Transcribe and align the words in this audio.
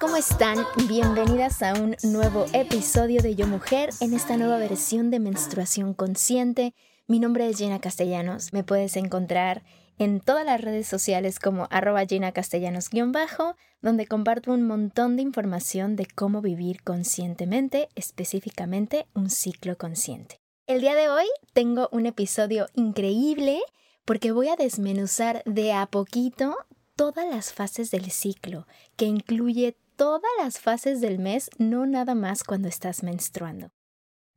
¿cómo 0.00 0.16
están? 0.16 0.56
Bienvenidas 0.88 1.62
a 1.62 1.74
un 1.74 1.94
nuevo 2.02 2.46
episodio 2.54 3.20
de 3.20 3.34
Yo 3.34 3.46
Mujer 3.46 3.90
en 4.00 4.14
esta 4.14 4.38
nueva 4.38 4.56
versión 4.56 5.10
de 5.10 5.20
Menstruación 5.20 5.92
Consciente. 5.92 6.74
Mi 7.06 7.20
nombre 7.20 7.46
es 7.46 7.58
Gina 7.58 7.80
Castellanos. 7.80 8.54
Me 8.54 8.64
puedes 8.64 8.96
encontrar 8.96 9.62
en 9.98 10.20
todas 10.20 10.46
las 10.46 10.62
redes 10.62 10.86
sociales 10.86 11.38
como 11.38 11.68
arroba 11.70 12.06
Gina 12.06 12.32
Castellanos-bajo, 12.32 13.56
donde 13.82 14.06
comparto 14.06 14.52
un 14.52 14.66
montón 14.66 15.16
de 15.16 15.22
información 15.22 15.96
de 15.96 16.06
cómo 16.06 16.40
vivir 16.40 16.82
conscientemente, 16.82 17.90
específicamente 17.94 19.06
un 19.14 19.28
ciclo 19.28 19.76
consciente. 19.76 20.40
El 20.66 20.80
día 20.80 20.94
de 20.94 21.10
hoy 21.10 21.26
tengo 21.52 21.90
un 21.92 22.06
episodio 22.06 22.68
increíble 22.74 23.60
porque 24.06 24.32
voy 24.32 24.48
a 24.48 24.56
desmenuzar 24.56 25.42
de 25.44 25.74
a 25.74 25.84
poquito 25.84 26.56
todas 27.00 27.26
las 27.26 27.54
fases 27.54 27.90
del 27.90 28.10
ciclo, 28.10 28.66
que 28.96 29.06
incluye 29.06 29.74
todas 30.00 30.30
las 30.42 30.58
fases 30.58 31.02
del 31.02 31.18
mes, 31.18 31.50
no 31.58 31.84
nada 31.84 32.14
más 32.14 32.42
cuando 32.42 32.68
estás 32.68 33.02
menstruando. 33.02 33.68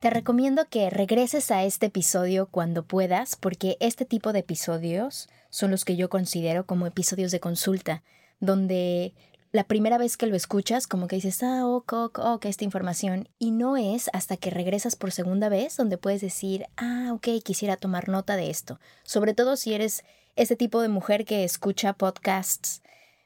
Te 0.02 0.09
recomiendo 0.09 0.67
que 0.67 0.90
regreses 0.90 1.52
a 1.52 1.63
este 1.63 1.85
episodio 1.85 2.48
cuando 2.48 2.84
puedas, 2.84 3.37
porque 3.37 3.77
este 3.79 4.04
tipo 4.04 4.34
de 4.34 4.40
episodios 4.40 5.29
son 5.49 5.71
los 5.71 5.85
que 5.85 5.96
yo 5.96 6.10
considero 6.10 6.65
como 6.65 6.85
episodios 6.85 7.32
de 7.32 7.40
consulta, 7.40 8.04
donde 8.41 9.13
la 9.54 9.63
primera 9.63 9.98
vez 9.98 10.18
que 10.18 10.27
lo 10.27 10.35
escuchas, 10.35 10.85
como 10.85 11.07
que 11.07 11.15
dices, 11.15 11.41
ah, 11.43 11.65
ok, 11.65 11.93
ok, 11.93 12.20
ok, 12.20 12.46
esta 12.48 12.65
información, 12.65 13.30
y 13.40 13.52
no 13.52 13.77
es 13.77 14.09
hasta 14.12 14.35
que 14.35 14.49
regresas 14.49 14.98
por 14.98 15.13
segunda 15.13 15.48
vez 15.48 15.77
donde 15.77 15.98
puedes 15.98 16.20
decir, 16.20 16.65
ah, 16.76 17.12
ok, 17.13 17.41
quisiera 17.41 17.77
tomar 17.77 18.09
nota 18.09 18.35
de 18.35 18.49
esto, 18.49 18.82
sobre 19.04 19.34
todo 19.34 19.55
si 19.55 19.74
eres 19.74 20.04
ese 20.35 20.57
tipo 20.57 20.82
de 20.82 20.90
mujer 20.90 21.24
que 21.24 21.46
escucha 21.46 21.93
podcasts 21.93 22.82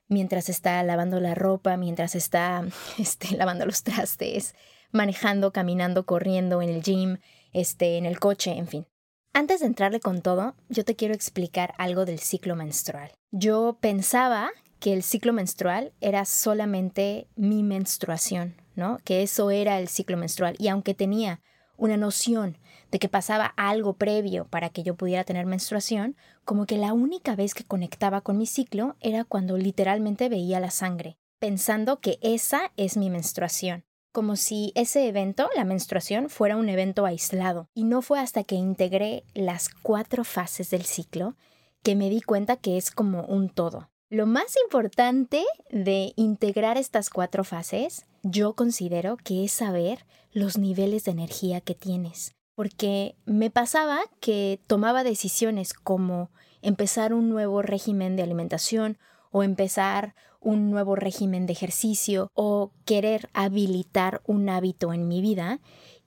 mientras 0.08 0.50
está 0.50 0.82
lavando 0.84 1.20
la 1.20 1.36
ropa, 1.36 1.78
mientras 1.78 2.16
está 2.16 2.64
este, 2.98 3.36
lavando 3.36 3.66
los 3.66 3.84
trastes, 3.84 4.56
manejando, 4.92 5.52
caminando, 5.52 6.06
corriendo 6.06 6.62
en 6.62 6.70
el 6.70 6.82
gym, 6.82 7.18
este, 7.54 7.98
en 7.98 8.06
el 8.06 8.20
coche, 8.20 8.52
en 8.58 8.68
fin. 8.68 8.88
Antes 9.34 9.60
de 9.60 9.68
entrarle 9.68 10.00
con 10.00 10.22
todo, 10.22 10.56
yo 10.70 10.84
te 10.84 10.96
quiero 10.96 11.14
explicar 11.14 11.74
algo 11.78 12.06
del 12.06 12.20
ciclo 12.20 12.56
menstrual. 12.56 13.12
Yo 13.32 13.78
pensaba 13.80 14.50
que 14.80 14.94
el 14.94 15.04
ciclo 15.04 15.34
menstrual 15.34 15.94
era 16.02 16.26
solamente 16.26 17.28
mi 17.36 17.64
menstruación, 17.64 18.56
¿no? 18.76 19.00
Que 19.04 19.22
eso 19.24 19.52
era 19.52 19.80
el 19.80 19.90
ciclo 19.90 20.18
menstrual. 20.18 20.56
Y 20.60 20.70
aunque 20.70 20.94
tenía 20.94 21.42
una 21.78 21.98
noción 21.98 22.58
de 22.92 23.00
que 23.00 23.10
pasaba 23.10 23.54
algo 23.58 23.94
previo 23.94 24.46
para 24.46 24.70
que 24.70 24.84
yo 24.84 24.96
pudiera 24.96 25.24
tener 25.24 25.46
menstruación, 25.46 26.16
como 26.46 26.66
que 26.66 26.78
la 26.78 26.94
única 26.94 27.36
vez 27.36 27.54
que 27.54 27.64
conectaba 27.64 28.22
con 28.22 28.38
mi 28.38 28.46
ciclo 28.46 28.96
era 29.00 29.24
cuando 29.24 29.58
literalmente 29.58 30.30
veía 30.30 30.60
la 30.60 30.72
sangre, 30.72 31.18
pensando 31.40 32.00
que 32.00 32.18
esa 32.22 32.72
es 32.78 32.98
mi 32.98 33.10
menstruación, 33.10 33.84
como 34.12 34.36
si 34.36 34.72
ese 34.74 35.08
evento, 35.08 35.50
la 35.56 35.64
menstruación, 35.64 36.30
fuera 36.30 36.56
un 36.56 36.70
evento 36.70 37.06
aislado. 37.06 37.70
Y 37.76 37.84
no 37.84 38.02
fue 38.02 38.20
hasta 38.20 38.44
que 38.44 38.56
integré 38.56 39.24
las 39.36 39.70
cuatro 39.70 40.24
fases 40.24 40.72
del 40.72 40.86
ciclo 40.86 41.36
que 41.84 41.96
me 41.96 42.10
di 42.10 42.22
cuenta 42.22 42.56
que 42.56 42.78
es 42.78 42.90
como 42.90 43.22
un 43.26 43.50
todo. 43.50 43.92
Lo 44.10 44.26
más 44.26 44.56
importante 44.64 45.44
de 45.70 46.14
integrar 46.16 46.78
estas 46.78 47.12
cuatro 47.12 47.44
fases, 47.44 48.07
yo 48.24 48.54
considero 48.54 49.18
que 49.18 49.44
es 49.46 49.52
saber 49.52 50.06
los 50.32 50.58
niveles 50.58 51.06
de 51.06 51.12
energía 51.12 51.62
que 51.62 51.76
tienes 51.76 52.38
porque 52.58 53.16
me 53.26 53.52
pasaba 53.52 54.00
que 54.20 54.60
tomaba 54.66 55.04
decisiones 55.04 55.76
como 55.76 56.32
empezar 56.64 57.14
un 57.14 57.30
nuevo 57.30 57.62
régimen 57.62 58.16
de 58.16 58.24
alimentación 58.24 58.98
o 59.30 59.44
empezar 59.44 60.16
un 60.40 60.72
nuevo 60.72 60.96
régimen 60.96 61.46
de 61.46 61.54
ejercicio 61.54 62.32
o 62.34 62.72
querer 62.84 63.30
habilitar 63.34 64.24
un 64.26 64.50
hábito 64.50 64.92
en 64.92 65.08
mi 65.08 65.22
vida 65.22 65.60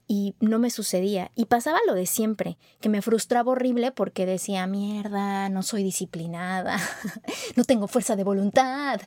y 0.07 0.35
no 0.41 0.59
me 0.59 0.71
sucedía. 0.71 1.31
Y 1.35 1.45
pasaba 1.45 1.79
lo 1.87 1.93
de 1.93 2.05
siempre, 2.05 2.57
que 2.81 2.89
me 2.89 3.01
frustraba 3.01 3.53
horrible 3.53 3.93
porque 3.93 4.25
decía, 4.25 4.67
mierda, 4.67 5.47
no 5.47 5.63
soy 5.63 5.83
disciplinada, 5.83 6.77
no 7.55 7.63
tengo 7.63 7.87
fuerza 7.87 8.17
de 8.17 8.25
voluntad, 8.25 8.99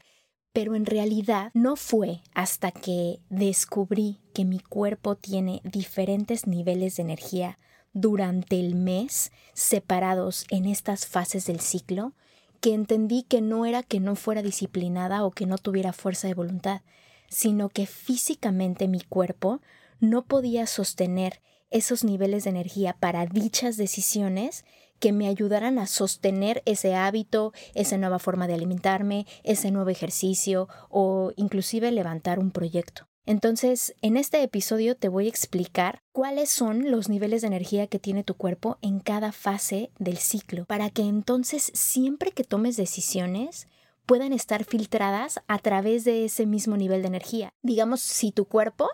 pero 0.55 0.77
en 0.77 0.87
realidad 0.87 1.51
no 1.53 1.75
fue 1.75 2.23
hasta 2.33 2.71
que 2.71 3.19
descubrí 3.29 4.21
que 4.33 4.45
mi 4.45 4.61
cuerpo 4.61 5.17
tiene 5.17 5.61
diferentes 5.65 6.47
niveles 6.47 6.97
de 6.97 7.03
energía 7.03 7.59
durante 7.93 8.61
el 8.61 8.77
mes 8.77 9.33
separados 9.53 10.47
en 10.51 10.67
estas 10.67 11.07
fases 11.07 11.47
del 11.47 11.59
ciclo 11.59 12.13
que 12.61 12.73
entendí 12.73 13.25
que 13.25 13.41
no 13.41 13.67
era 13.67 13.83
que 13.83 13.99
no 13.99 14.15
fuera 14.15 14.43
disciplinada 14.43 15.25
o 15.25 15.33
que 15.33 15.45
no 15.45 15.59
tuviera 15.59 15.93
fuerza 15.93 16.29
de 16.29 16.35
voluntad, 16.35 16.83
sino 17.29 17.69
que 17.69 17.87
físicamente 17.87 18.87
mi 18.87 19.01
cuerpo 19.01 19.61
no 19.99 20.25
podía 20.25 20.69
sostener 20.69 21.41
esos 21.71 22.05
niveles 22.05 22.45
de 22.45 22.51
energía 22.51 22.97
para 23.01 23.27
dichas 23.27 23.77
decisiones 23.77 24.65
que 25.05 25.13
me 25.13 25.29
ayudaran 25.29 25.79
a 25.79 25.87
sostener 25.87 26.63
ese 26.65 26.95
hábito, 26.95 27.53
esa 27.75 27.99
nueva 27.99 28.19
forma 28.19 28.47
de 28.47 28.55
alimentarme, 28.55 29.27
ese 29.43 29.71
nuevo 29.71 29.91
ejercicio 29.91 30.67
o 30.89 31.31
inclusive 31.37 31.93
levantar 31.93 32.39
un 32.39 32.51
proyecto. 32.51 33.07
Entonces, 33.27 33.95
en 34.01 34.17
este 34.17 34.43
episodio 34.43 34.97
te 34.97 35.11
voy 35.11 35.27
a 35.27 35.29
explicar 35.29 35.99
cuáles 36.13 36.49
son 36.49 36.91
los 36.91 37.11
niveles 37.11 37.43
de 37.43 37.49
energía 37.49 37.87
que 37.87 37.99
tiene 37.99 38.25
tu 38.25 38.33
cuerpo 38.33 38.79
en 38.81 38.99
cada 38.99 39.33
fase 39.33 39.91
del 39.99 40.17
ciclo, 40.17 40.65
para 40.65 40.89
que 40.89 41.03
entonces 41.03 41.71
siempre 41.75 42.31
que 42.31 42.45
tomes 42.45 42.79
decisiones 42.79 43.69
puedan 44.07 44.33
estar 44.33 44.65
filtradas 44.65 45.39
a 45.49 45.59
través 45.59 46.05
de 46.05 46.25
ese 46.25 46.47
mismo 46.47 46.79
nivel 46.79 47.03
de 47.03 47.09
energía. 47.09 47.53
Digamos, 47.61 48.01
si 48.01 48.33
tu 48.33 48.47
cuerpo 48.47 48.89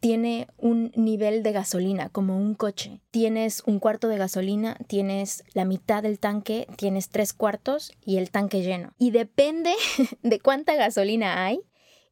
tiene 0.00 0.48
un 0.56 0.92
nivel 0.94 1.42
de 1.42 1.52
gasolina, 1.52 2.08
como 2.08 2.36
un 2.36 2.54
coche. 2.54 3.00
Tienes 3.10 3.62
un 3.66 3.80
cuarto 3.80 4.08
de 4.08 4.18
gasolina, 4.18 4.76
tienes 4.86 5.44
la 5.54 5.64
mitad 5.64 6.02
del 6.02 6.18
tanque, 6.18 6.66
tienes 6.76 7.08
tres 7.08 7.32
cuartos 7.32 7.92
y 8.04 8.16
el 8.18 8.30
tanque 8.30 8.62
lleno. 8.62 8.92
Y 8.98 9.10
depende 9.10 9.74
de 10.22 10.40
cuánta 10.40 10.74
gasolina 10.74 11.44
hay, 11.44 11.60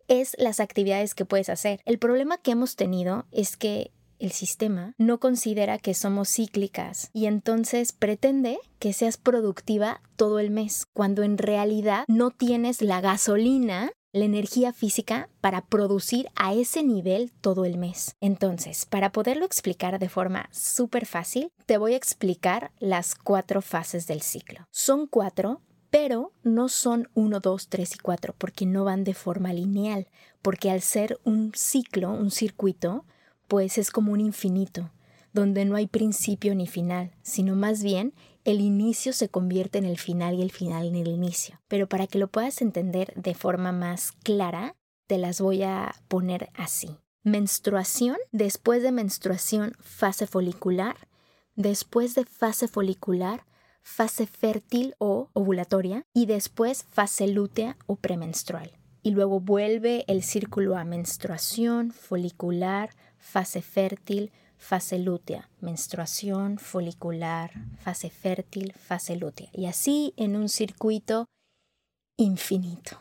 es 0.09 0.37
las 0.39 0.61
actividades 0.61 1.15
que 1.15 1.25
puedes 1.25 1.49
hacer. 1.49 1.81
El 1.85 1.99
problema 1.99 2.39
que 2.39 2.53
hemos 2.53 2.77
tenido 2.77 3.27
es 3.33 3.57
que 3.57 3.93
el 4.19 4.33
sistema 4.33 4.95
no 4.99 5.21
considera 5.21 5.79
que 5.79 5.95
somos 5.95 6.31
cíclicas 6.31 7.11
y 7.13 7.27
entonces 7.27 7.93
pretende 7.93 8.59
que 8.79 8.93
seas 8.93 9.19
productiva 9.19 10.01
todo 10.17 10.39
el 10.39 10.51
mes, 10.51 10.87
cuando 10.93 11.23
en 11.23 11.37
realidad 11.39 12.05
no 12.09 12.31
tienes 12.31 12.81
la 12.81 13.01
gasolina 13.01 13.91
la 14.16 14.25
energía 14.25 14.72
física 14.72 15.28
para 15.43 15.66
producir 15.66 16.28
a 16.37 16.54
ese 16.54 16.82
nivel 16.82 17.32
todo 17.43 17.66
el 17.66 17.77
mes. 17.77 18.16
Entonces, 18.21 18.87
para 18.87 19.12
poderlo 19.12 19.44
explicar 19.44 19.99
de 19.99 20.09
forma 20.09 20.49
súper 20.53 21.04
fácil, 21.04 21.53
te 21.66 21.77
voy 21.77 21.93
a 21.93 21.99
explicar 21.99 22.72
las 22.78 23.15
cuatro 23.15 23.60
fases 23.60 24.06
del 24.06 24.22
ciclo. 24.22 24.66
Son 24.71 25.06
cuatro, 25.06 25.60
pero 25.91 26.32
no 26.43 26.71
son 26.71 27.10
uno, 27.12 27.41
dos, 27.41 27.69
tres 27.69 27.94
y 27.94 27.99
cuatro, 27.99 28.34
porque 28.38 28.65
no 28.65 28.84
van 28.84 29.05
de 29.05 29.12
forma 29.12 29.53
lineal, 29.53 30.09
porque 30.41 30.71
al 30.71 30.81
ser 30.81 31.21
un 31.25 31.53
ciclo, 31.55 32.10
un 32.10 32.31
circuito, 32.31 33.05
pues 33.49 33.76
es 33.76 33.91
como 33.91 34.12
un 34.12 34.21
infinito, 34.21 34.91
donde 35.37 35.67
no 35.67 35.77
hay 35.77 35.87
principio 35.87 36.55
ni 36.55 36.67
final, 36.67 37.12
sino 37.23 37.55
más 37.55 37.83
bien 37.83 38.15
el 38.44 38.61
inicio 38.61 39.12
se 39.12 39.29
convierte 39.29 39.79
en 39.79 39.85
el 39.85 39.99
final 39.99 40.35
y 40.35 40.43
el 40.43 40.50
final 40.50 40.87
en 40.87 40.97
el 40.97 41.09
inicio. 41.09 41.61
Pero 41.69 41.88
para 41.88 42.06
que 42.06 42.19
lo 42.19 42.29
puedas 42.29 42.62
entender 42.62 43.12
de 43.15 43.35
forma 43.35 43.71
más 43.71 44.12
clara, 44.25 44.75
te 45.06 45.19
las 45.19 45.41
voy 45.41 45.62
a 45.62 45.94
poner 46.09 46.49
así. 46.55 46.97
Menstruación, 47.23 48.17
después 48.33 48.83
de 48.83 48.93
menstruación, 48.93 49.73
fase 49.81 50.27
folicular, 50.27 50.97
después 51.55 52.15
de 52.15 52.25
fase 52.25 52.67
folicular, 52.67 53.44
fase 53.82 54.27
fértil 54.27 54.94
o 54.99 55.29
ovulatoria 55.35 56.06
y 56.15 56.27
después 56.27 56.85
fase 56.85 57.29
lútea 57.29 57.77
o 57.87 57.97
premenstrual. 57.97 58.73
Y 59.03 59.11
luego 59.11 59.39
vuelve 59.39 60.05
el 60.09 60.23
círculo 60.23 60.77
a 60.77 60.85
menstruación, 60.85 61.93
folicular, 61.93 62.91
fase 63.19 63.61
fértil, 63.61 64.32
fase 64.58 64.99
lútea, 64.99 65.49
menstruación, 65.61 66.58
folicular, 66.58 67.53
fase 67.79 68.11
fértil, 68.11 68.73
fase 68.73 69.17
lútea. 69.17 69.49
Y 69.53 69.67
así 69.67 70.14
en 70.17 70.37
un 70.37 70.49
circuito 70.49 71.26
infinito. 72.17 73.00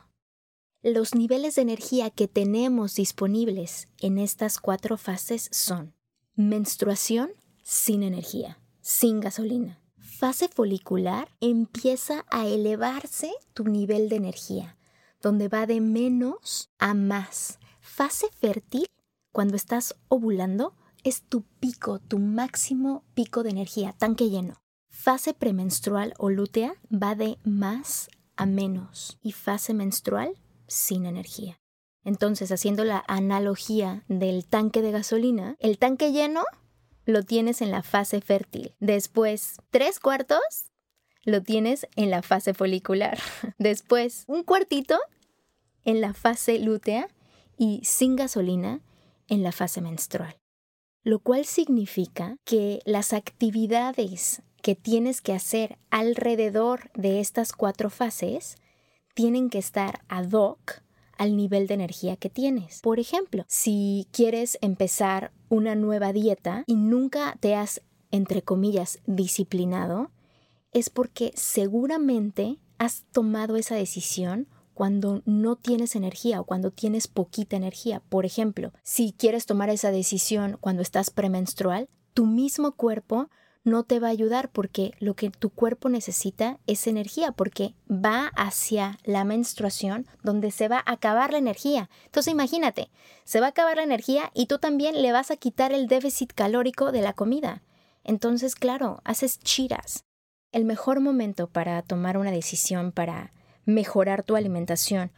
Los 0.82 1.16
niveles 1.16 1.56
de 1.56 1.64
energía 1.64 2.12
que 2.12 2.28
tenemos 2.28 2.96
disponibles 2.96 3.88
en 4.00 4.20
estas 4.20 4.60
cuatro 4.60 4.98
fases 4.98 5.50
son 5.52 5.96
Menstruación 6.38 7.32
sin 7.64 8.04
energía, 8.04 8.60
sin 8.82 9.22
gasolina. 9.22 9.80
Fase 9.98 10.50
folicular 10.50 11.30
empieza 11.40 12.26
a 12.30 12.46
elevarse 12.46 13.32
tu 13.54 13.64
nivel 13.64 14.10
de 14.10 14.18
energía, 14.18 14.78
donde 15.22 15.48
va 15.48 15.66
de 15.66 15.80
menos 15.80 16.70
a 16.78 16.94
más. 16.94 17.58
Fase 17.80 18.28
fértil, 18.38 18.86
cuando 19.32 19.56
estás 19.56 19.96
ovulando, 20.10 20.76
es 21.06 21.22
tu 21.22 21.44
pico, 21.60 22.00
tu 22.00 22.18
máximo 22.18 23.04
pico 23.14 23.44
de 23.44 23.52
energía, 23.52 23.94
tanque 23.94 24.30
lleno. 24.30 24.64
Fase 24.90 25.36
premenstrual 25.36 26.16
o 26.18 26.32
lútea 26.32 26.74
va 26.92 27.14
de 27.14 27.38
más 27.44 28.10
a 28.36 28.48
menos 28.48 29.20
y 29.22 29.32
fase 29.32 29.76
menstrual 29.76 30.36
sin 30.68 31.06
energía. 31.06 31.62
Entonces, 32.04 32.52
haciendo 32.52 32.84
la 32.84 33.04
analogía 33.08 34.04
del 34.08 34.48
tanque 34.48 34.82
de 34.82 34.92
gasolina, 34.92 35.56
el 35.60 35.78
tanque 35.78 36.12
lleno 36.12 36.44
lo 37.06 37.22
tienes 37.22 37.62
en 37.62 37.70
la 37.70 37.84
fase 37.84 38.20
fértil. 38.20 38.74
Después, 38.80 39.58
tres 39.70 40.00
cuartos 40.00 40.72
lo 41.24 41.44
tienes 41.44 41.88
en 41.96 42.10
la 42.10 42.24
fase 42.24 42.56
folicular. 42.56 43.20
Después, 43.60 44.24
un 44.28 44.44
cuartito 44.44 44.98
en 45.84 46.02
la 46.02 46.16
fase 46.16 46.58
lútea 46.58 47.10
y 47.58 47.82
sin 47.84 48.16
gasolina 48.16 48.82
en 49.28 49.44
la 49.44 49.52
fase 49.52 49.82
menstrual. 49.82 50.36
Lo 51.06 51.20
cual 51.20 51.46
significa 51.46 52.40
que 52.46 52.82
las 52.84 53.14
actividades 53.14 54.42
que 54.64 54.74
tienes 54.74 55.22
que 55.22 55.34
hacer 55.34 55.78
alrededor 55.92 56.90
de 56.96 57.20
estas 57.20 57.54
cuatro 57.54 57.92
fases 57.92 58.56
tienen 59.14 59.52
que 59.52 59.60
estar 59.60 60.02
ad 60.10 60.32
hoc 60.32 60.82
al 61.16 61.38
nivel 61.38 61.68
de 61.68 61.76
energía 61.76 62.18
que 62.18 62.32
tienes. 62.32 62.82
Por 62.82 63.00
ejemplo, 63.00 63.46
si 63.48 64.08
quieres 64.12 64.58
empezar 64.62 65.32
una 65.48 65.76
nueva 65.76 66.12
dieta 66.12 66.64
y 66.66 66.74
nunca 66.74 67.38
te 67.40 67.54
has, 67.54 67.84
entre 68.10 68.42
comillas, 68.42 68.98
disciplinado, 69.06 70.10
es 70.74 70.90
porque 70.90 71.34
seguramente 71.36 72.58
has 72.80 73.04
tomado 73.12 73.58
esa 73.58 73.76
decisión 73.76 74.48
cuando 74.76 75.24
no 75.26 75.56
tienes 75.56 75.96
energía 75.96 76.40
o 76.40 76.44
cuando 76.44 76.70
tienes 76.70 77.08
poquita 77.08 77.56
energía. 77.56 78.02
Por 78.10 78.26
ejemplo, 78.26 78.74
si 78.84 79.14
quieres 79.18 79.48
tomar 79.48 79.70
esa 79.70 79.90
decisión 79.90 80.58
cuando 80.62 80.84
estás 80.84 81.10
premenstrual, 81.10 81.90
tu 82.14 82.28
mismo 82.28 82.74
cuerpo 82.74 83.30
no 83.64 83.84
te 83.84 84.00
va 84.00 84.08
a 84.08 84.12
ayudar 84.12 84.52
porque 84.52 84.94
lo 85.00 85.16
que 85.16 85.32
tu 85.32 85.50
cuerpo 85.50 85.90
necesita 85.90 86.60
es 86.68 86.86
energía, 86.86 87.32
porque 87.32 87.74
va 87.90 88.28
hacia 88.36 89.00
la 89.04 89.24
menstruación 89.24 90.06
donde 90.24 90.52
se 90.52 90.68
va 90.68 90.84
a 90.86 90.92
acabar 90.92 91.32
la 91.32 91.40
energía. 91.40 91.90
Entonces 92.06 92.32
imagínate, 92.32 92.92
se 93.24 93.40
va 93.40 93.48
a 93.48 93.50
acabar 93.50 93.78
la 93.78 93.84
energía 93.84 94.30
y 94.36 94.46
tú 94.46 94.60
también 94.60 95.02
le 95.02 95.12
vas 95.12 95.32
a 95.32 95.38
quitar 95.38 95.74
el 95.74 95.88
déficit 95.88 96.32
calórico 96.32 96.92
de 96.92 97.02
la 97.02 97.14
comida. 97.14 97.64
Entonces, 98.04 98.54
claro, 98.54 99.02
haces 99.04 99.40
chiras. 99.40 100.06
El 100.52 100.64
mejor 100.64 101.00
momento 101.00 101.48
para 101.48 101.82
tomar 101.82 102.18
una 102.18 102.32
decisión 102.32 102.92
para 102.92 103.34
mejorar 103.66 104.24
tu 104.24 104.36
alimentación 104.36 105.12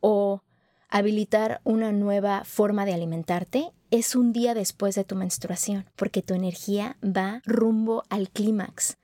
o 0.00 0.42
habilitar 0.88 1.60
una 1.64 1.92
nueva 1.92 2.44
forma 2.44 2.84
de 2.84 2.94
alimentarte 2.94 3.72
es 3.90 4.14
un 4.14 4.32
día 4.32 4.54
después 4.54 4.94
de 4.94 5.04
tu 5.04 5.16
menstruación, 5.16 5.86
porque 5.96 6.22
tu 6.22 6.34
energía 6.34 6.96
va 7.04 7.42
rumbo 7.44 8.04
al 8.08 8.30
clímax. 8.30 8.96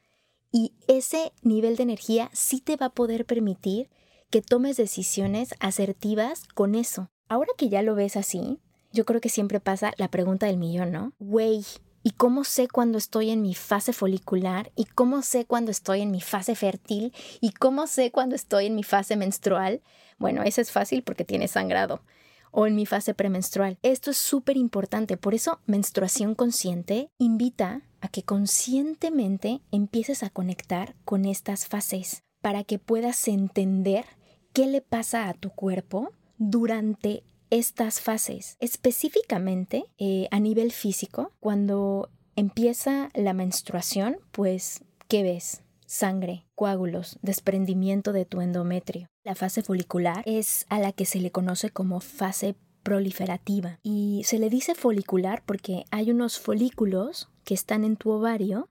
Y 0.50 0.72
ese 0.86 1.32
nivel 1.42 1.76
de 1.76 1.82
energía 1.82 2.30
sí 2.32 2.60
te 2.60 2.76
va 2.76 2.86
a 2.86 2.94
poder 2.94 3.26
permitir 3.26 3.90
que 4.30 4.42
tomes 4.42 4.76
decisiones 4.76 5.54
asertivas 5.60 6.44
con 6.54 6.74
eso. 6.74 7.10
Ahora 7.28 7.50
que 7.56 7.68
ya 7.68 7.82
lo 7.82 7.94
ves 7.94 8.16
así, 8.16 8.58
yo 8.92 9.04
creo 9.04 9.20
que 9.20 9.28
siempre 9.28 9.60
pasa 9.60 9.92
la 9.98 10.08
pregunta 10.08 10.46
del 10.46 10.56
millón, 10.56 10.92
¿no? 10.92 11.12
Güey, 11.18 11.64
¿y 12.02 12.10
cómo 12.12 12.44
sé 12.44 12.68
cuando 12.68 12.98
estoy 12.98 13.30
en 13.30 13.42
mi 13.42 13.54
fase 13.54 13.92
folicular? 13.92 14.72
¿Y 14.76 14.84
cómo 14.84 15.22
sé 15.22 15.44
cuando 15.44 15.70
estoy 15.70 16.02
en 16.02 16.10
mi 16.10 16.20
fase 16.20 16.54
fértil? 16.54 17.12
¿Y 17.40 17.52
cómo 17.52 17.86
sé 17.86 18.10
cuando 18.10 18.34
estoy 18.36 18.66
en 18.66 18.74
mi 18.74 18.82
fase 18.82 19.16
menstrual? 19.16 19.82
Bueno, 20.18 20.42
eso 20.42 20.60
es 20.60 20.70
fácil 20.70 21.02
porque 21.02 21.24
tienes 21.24 21.52
sangrado 21.52 22.02
o 22.50 22.66
en 22.66 22.74
mi 22.74 22.86
fase 22.86 23.14
premenstrual. 23.14 23.78
Esto 23.82 24.10
es 24.10 24.16
súper 24.16 24.56
importante, 24.56 25.16
por 25.16 25.34
eso 25.34 25.60
menstruación 25.66 26.34
consciente 26.34 27.10
invita 27.18 27.82
a 28.00 28.08
que 28.08 28.22
conscientemente 28.22 29.60
empieces 29.70 30.22
a 30.22 30.30
conectar 30.30 30.94
con 31.04 31.24
estas 31.24 31.66
fases 31.66 32.22
para 32.40 32.64
que 32.64 32.78
puedas 32.78 33.28
entender 33.28 34.04
qué 34.52 34.66
le 34.66 34.80
pasa 34.80 35.28
a 35.28 35.34
tu 35.34 35.50
cuerpo 35.50 36.12
durante 36.38 37.24
estas 37.50 38.00
fases. 38.00 38.56
Específicamente 38.60 39.84
eh, 39.98 40.28
a 40.30 40.40
nivel 40.40 40.72
físico, 40.72 41.32
cuando 41.40 42.10
empieza 42.36 43.10
la 43.14 43.32
menstruación, 43.32 44.18
pues, 44.32 44.82
¿qué 45.08 45.22
ves? 45.22 45.62
sangre, 45.88 46.44
coágulos, 46.54 47.18
desprendimiento 47.22 48.12
de 48.12 48.26
tu 48.26 48.42
endometrio. 48.42 49.08
La 49.24 49.34
fase 49.34 49.62
folicular 49.62 50.22
es 50.26 50.66
a 50.68 50.78
la 50.78 50.92
que 50.92 51.06
se 51.06 51.18
le 51.18 51.30
conoce 51.30 51.70
como 51.70 52.00
fase 52.00 52.54
proliferativa 52.82 53.80
y 53.82 54.22
se 54.24 54.38
le 54.38 54.50
dice 54.50 54.74
folicular 54.74 55.42
porque 55.44 55.84
hay 55.90 56.10
unos 56.10 56.38
folículos 56.38 57.28
que 57.44 57.54
están 57.54 57.84
en 57.84 57.96
tu 57.96 58.10
ovario 58.10 58.68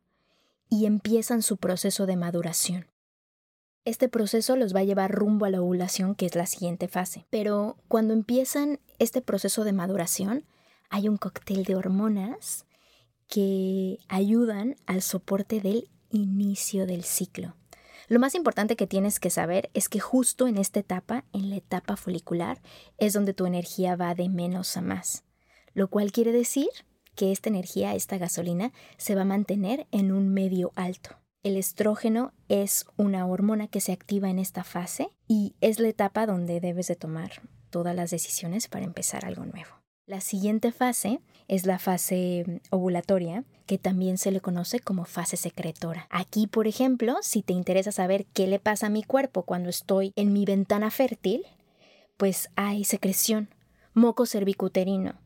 y 0.69 0.85
empiezan 0.85 1.41
su 1.41 1.57
proceso 1.57 2.06
de 2.06 2.18
maduración. 2.18 2.88
Este 3.88 4.10
proceso 4.10 4.57
los 4.57 4.75
va 4.75 4.81
a 4.81 4.84
llevar 4.84 5.13
rumbo 5.13 5.45
a 5.45 5.50
la 5.50 5.62
ovulación, 5.62 6.13
que 6.13 6.25
es 6.25 6.36
la 6.36 6.45
siguiente 6.45 6.89
fase. 6.89 7.25
Pero 7.30 7.78
cuando 7.88 8.13
empiezan 8.13 8.81
este 9.00 9.22
proceso 9.22 9.63
de 9.63 9.72
maduración, 9.72 10.44
hay 10.89 11.07
un 11.07 11.16
cóctel 11.16 11.63
de 11.63 11.78
hormonas 11.78 12.66
que 13.30 14.00
ayudan 14.10 14.75
al 14.88 15.01
soporte 15.01 15.62
del 15.62 15.89
inicio 16.10 16.86
del 16.86 17.06
ciclo. 17.06 17.56
Lo 18.10 18.19
más 18.19 18.36
importante 18.36 18.75
que 18.75 18.88
tienes 18.88 19.22
que 19.22 19.30
saber 19.30 19.69
es 19.74 19.88
que 19.88 20.01
justo 20.01 20.50
en 20.50 20.57
esta 20.57 20.81
etapa, 20.81 21.24
en 21.31 21.50
la 21.50 21.56
etapa 21.56 21.95
folicular, 21.95 22.62
es 22.98 23.13
donde 23.13 23.33
tu 23.33 23.45
energía 23.45 23.95
va 23.95 24.16
de 24.16 24.28
menos 24.28 24.75
a 24.75 24.81
más, 24.81 25.24
lo 25.74 25.88
cual 25.88 26.12
quiere 26.12 26.33
decir 26.33 26.68
que 27.16 27.31
esta 27.31 27.48
energía, 27.48 27.95
esta 27.95 28.18
gasolina, 28.18 28.74
se 28.98 29.16
va 29.16 29.22
a 29.22 29.24
mantener 29.24 29.88
en 29.92 30.12
un 30.12 30.28
medio 30.33 30.74
alto. 30.75 31.12
El 31.47 31.55
estrógeno 31.55 32.33
es 32.49 32.85
una 32.97 33.25
hormona 33.25 33.69
que 33.69 33.79
se 33.79 33.94
activa 33.94 34.29
en 34.29 34.38
esta 34.38 34.65
fase 34.65 35.11
y 35.29 35.55
es 35.61 35.79
la 35.79 35.88
etapa 35.88 36.25
donde 36.25 36.59
debes 36.59 36.89
de 36.89 36.97
tomar 36.97 37.41
todas 37.69 37.95
las 37.95 38.11
decisiones 38.11 38.67
para 38.67 38.83
empezar 38.83 39.23
algo 39.23 39.45
nuevo. 39.45 39.69
La 40.05 40.19
siguiente 40.19 40.73
fase 40.73 41.21
es 41.47 41.65
la 41.65 41.79
fase 41.79 42.44
mm, 42.45 42.55
ovulatoria, 42.71 43.45
que 43.65 43.77
también 43.77 44.17
se 44.17 44.31
le 44.31 44.41
conoce 44.41 44.81
como 44.81 45.06
fase 45.06 45.37
secretora. 45.37 46.06
Aquí, 46.09 46.47
por 46.47 46.68
ejemplo, 46.68 47.16
si 47.21 47.44
te 47.44 47.54
interesa 47.54 47.94
saber 47.94 48.25
qué 48.33 48.45
le 48.47 48.59
pasa 48.59 48.87
a 48.87 48.89
mi 48.89 49.04
cuerpo 49.04 49.44
cuando 49.44 49.69
estoy 49.69 50.11
en 50.18 50.33
mi 50.33 50.44
ventana 50.44 50.92
fértil, 50.92 51.45
pues 52.18 52.49
hay 52.57 52.83
secreción, 52.83 53.47
moco 53.94 54.25
cervicuterino. 54.25 55.21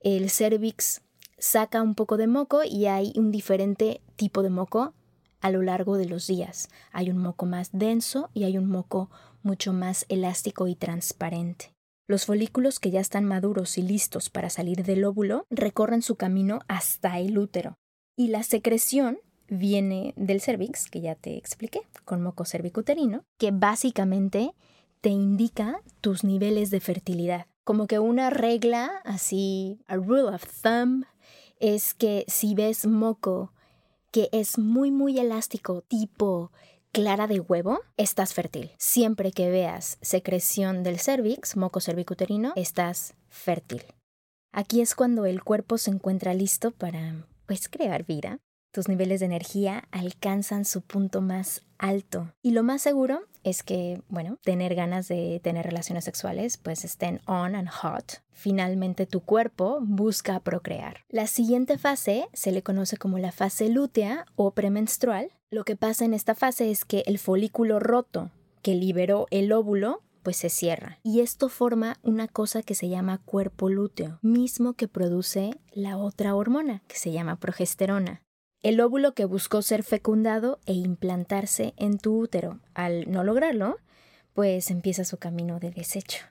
El 0.00 0.28
cervix 0.28 1.00
saca 1.38 1.80
un 1.80 1.94
poco 1.94 2.18
de 2.18 2.26
moco 2.26 2.64
y 2.64 2.84
hay 2.84 3.14
un 3.16 3.30
diferente 3.30 4.02
tipo 4.16 4.42
de 4.42 4.50
moco 4.50 4.92
a 5.44 5.50
lo 5.50 5.60
largo 5.60 5.98
de 5.98 6.06
los 6.06 6.26
días. 6.26 6.70
Hay 6.90 7.10
un 7.10 7.18
moco 7.18 7.44
más 7.44 7.68
denso 7.70 8.30
y 8.32 8.44
hay 8.44 8.56
un 8.56 8.66
moco 8.66 9.10
mucho 9.42 9.74
más 9.74 10.06
elástico 10.08 10.68
y 10.68 10.74
transparente. 10.74 11.74
Los 12.08 12.24
folículos 12.24 12.80
que 12.80 12.90
ya 12.90 13.00
están 13.00 13.26
maduros 13.26 13.76
y 13.76 13.82
listos 13.82 14.30
para 14.30 14.48
salir 14.48 14.84
del 14.84 15.04
óvulo 15.04 15.46
recorren 15.50 16.00
su 16.00 16.16
camino 16.16 16.60
hasta 16.66 17.18
el 17.18 17.36
útero. 17.36 17.76
Y 18.16 18.28
la 18.28 18.42
secreción 18.42 19.18
viene 19.46 20.14
del 20.16 20.40
cervix, 20.40 20.88
que 20.88 21.02
ya 21.02 21.14
te 21.14 21.36
expliqué, 21.36 21.82
con 22.06 22.22
moco 22.22 22.46
cervicuterino, 22.46 23.24
que 23.38 23.50
básicamente 23.50 24.54
te 25.02 25.10
indica 25.10 25.82
tus 26.00 26.24
niveles 26.24 26.70
de 26.70 26.80
fertilidad. 26.80 27.48
Como 27.64 27.86
que 27.86 27.98
una 27.98 28.30
regla, 28.30 29.02
así, 29.04 29.78
a 29.88 29.96
rule 29.96 30.34
of 30.34 30.46
thumb, 30.62 31.04
es 31.60 31.92
que 31.92 32.24
si 32.28 32.54
ves 32.54 32.86
moco 32.86 33.52
que 34.14 34.28
es 34.30 34.58
muy, 34.58 34.92
muy 34.92 35.18
elástico, 35.18 35.82
tipo 35.88 36.52
clara 36.92 37.26
de 37.26 37.40
huevo, 37.40 37.80
estás 37.96 38.32
fértil. 38.32 38.70
Siempre 38.78 39.32
que 39.32 39.50
veas 39.50 39.98
secreción 40.02 40.84
del 40.84 41.00
cervix, 41.00 41.56
moco 41.56 41.80
cervicuterino, 41.80 42.52
estás 42.54 43.14
fértil. 43.28 43.82
Aquí 44.52 44.82
es 44.82 44.94
cuando 44.94 45.26
el 45.26 45.42
cuerpo 45.42 45.78
se 45.78 45.90
encuentra 45.90 46.32
listo 46.32 46.70
para, 46.70 47.26
pues, 47.46 47.68
crear 47.68 48.06
vida. 48.06 48.38
Tus 48.74 48.88
niveles 48.88 49.20
de 49.20 49.26
energía 49.26 49.84
alcanzan 49.92 50.64
su 50.64 50.82
punto 50.82 51.20
más 51.20 51.62
alto. 51.78 52.32
Y 52.42 52.50
lo 52.50 52.64
más 52.64 52.82
seguro 52.82 53.20
es 53.44 53.62
que, 53.62 54.02
bueno, 54.08 54.36
tener 54.42 54.74
ganas 54.74 55.06
de 55.06 55.40
tener 55.44 55.64
relaciones 55.64 56.02
sexuales 56.02 56.56
pues 56.56 56.84
estén 56.84 57.20
on 57.26 57.54
and 57.54 57.68
hot. 57.68 58.24
Finalmente 58.32 59.06
tu 59.06 59.20
cuerpo 59.20 59.78
busca 59.80 60.40
procrear. 60.40 61.04
La 61.08 61.28
siguiente 61.28 61.78
fase 61.78 62.26
se 62.32 62.50
le 62.50 62.64
conoce 62.64 62.96
como 62.96 63.18
la 63.18 63.30
fase 63.30 63.68
lútea 63.68 64.26
o 64.34 64.50
premenstrual. 64.50 65.30
Lo 65.50 65.64
que 65.64 65.76
pasa 65.76 66.04
en 66.04 66.12
esta 66.12 66.34
fase 66.34 66.72
es 66.72 66.84
que 66.84 67.04
el 67.06 67.20
folículo 67.20 67.78
roto 67.78 68.32
que 68.60 68.74
liberó 68.74 69.28
el 69.30 69.52
óvulo 69.52 70.02
pues 70.24 70.38
se 70.38 70.48
cierra. 70.48 70.98
Y 71.04 71.20
esto 71.20 71.48
forma 71.48 71.98
una 72.02 72.26
cosa 72.26 72.62
que 72.62 72.74
se 72.74 72.88
llama 72.88 73.18
cuerpo 73.18 73.68
lúteo, 73.68 74.18
mismo 74.22 74.72
que 74.72 74.88
produce 74.88 75.52
la 75.70 75.96
otra 75.96 76.34
hormona, 76.34 76.82
que 76.88 76.96
se 76.96 77.12
llama 77.12 77.36
progesterona. 77.36 78.23
El 78.64 78.80
óvulo 78.80 79.12
que 79.12 79.26
buscó 79.26 79.60
ser 79.60 79.82
fecundado 79.82 80.58
e 80.64 80.72
implantarse 80.72 81.74
en 81.76 81.98
tu 81.98 82.18
útero, 82.18 82.60
al 82.72 83.12
no 83.12 83.22
lograrlo, 83.22 83.76
pues 84.32 84.70
empieza 84.70 85.04
su 85.04 85.18
camino 85.18 85.60
de 85.60 85.70
desecho. 85.70 86.24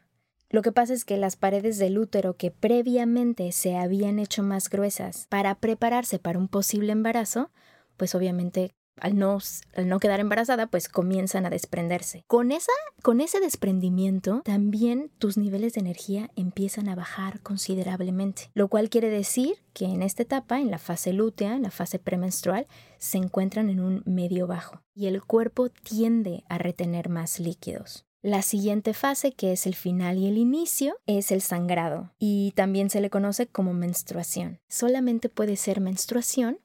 Lo 0.49 0.63
que 0.63 0.71
pasa 0.71 0.93
es 0.93 1.05
que 1.05 1.15
las 1.17 1.35
paredes 1.35 1.77
del 1.77 1.99
útero 1.99 2.35
que 2.35 2.49
previamente 2.49 3.51
se 3.51 3.77
habían 3.77 4.17
hecho 4.17 4.41
más 4.41 4.67
gruesas 4.67 5.27
para 5.29 5.53
prepararse 5.53 6.17
para 6.17 6.39
un 6.39 6.47
posible 6.47 6.91
embarazo, 6.91 7.51
pues 7.97 8.15
obviamente 8.15 8.73
al 8.99 9.17
no, 9.17 9.39
al 9.75 9.87
no, 9.87 9.99
quedar 9.99 10.19
embarazada, 10.19 10.67
pues 10.67 10.89
comienzan 10.89 11.45
a 11.45 11.49
desprenderse. 11.49 12.23
Con, 12.27 12.51
esa, 12.51 12.71
con 13.01 13.21
ese 13.21 13.39
desprendimiento, 13.39 14.41
también 14.43 15.11
tus 15.17 15.37
niveles 15.37 15.73
de 15.73 15.81
energía 15.81 16.29
empiezan 16.35 16.89
a 16.89 16.95
bajar 16.95 17.41
considerablemente, 17.41 18.49
lo 18.53 18.67
cual 18.67 18.89
quiere 18.89 19.09
decir 19.09 19.57
que 19.73 19.85
en 19.85 20.01
esta 20.01 20.23
etapa, 20.23 20.59
en 20.59 20.71
la 20.71 20.77
fase 20.77 21.13
lútea, 21.13 21.55
en 21.55 21.63
la 21.63 21.71
fase 21.71 21.99
premenstrual, 21.99 22.67
se 22.97 23.17
encuentran 23.17 23.69
en 23.69 23.79
un 23.79 24.03
medio 24.05 24.47
bajo 24.47 24.81
y 24.93 25.07
el 25.07 25.23
cuerpo 25.23 25.69
tiende 25.69 26.43
a 26.47 26.57
retener 26.57 27.09
más 27.09 27.39
líquidos. 27.39 28.05
La 28.23 28.41
siguiente 28.41 28.93
fase, 28.93 29.33
que 29.33 29.51
es 29.51 29.67
el 29.67 29.75
final 29.75 30.17
y 30.17 30.27
el 30.27 30.37
inicio, 30.37 30.95
es 31.07 31.29
el 31.29 31.41
sangrado 31.41 32.13
y 32.19 32.53
también 32.55 32.89
se 32.89 33.01
le 33.01 33.09
conoce 33.09 33.47
como 33.47 33.73
menstruación. 33.73 34.61
Solamente 34.69 35.27
puede 35.27 35.57
ser 35.57 35.81
menstruación 35.81 36.57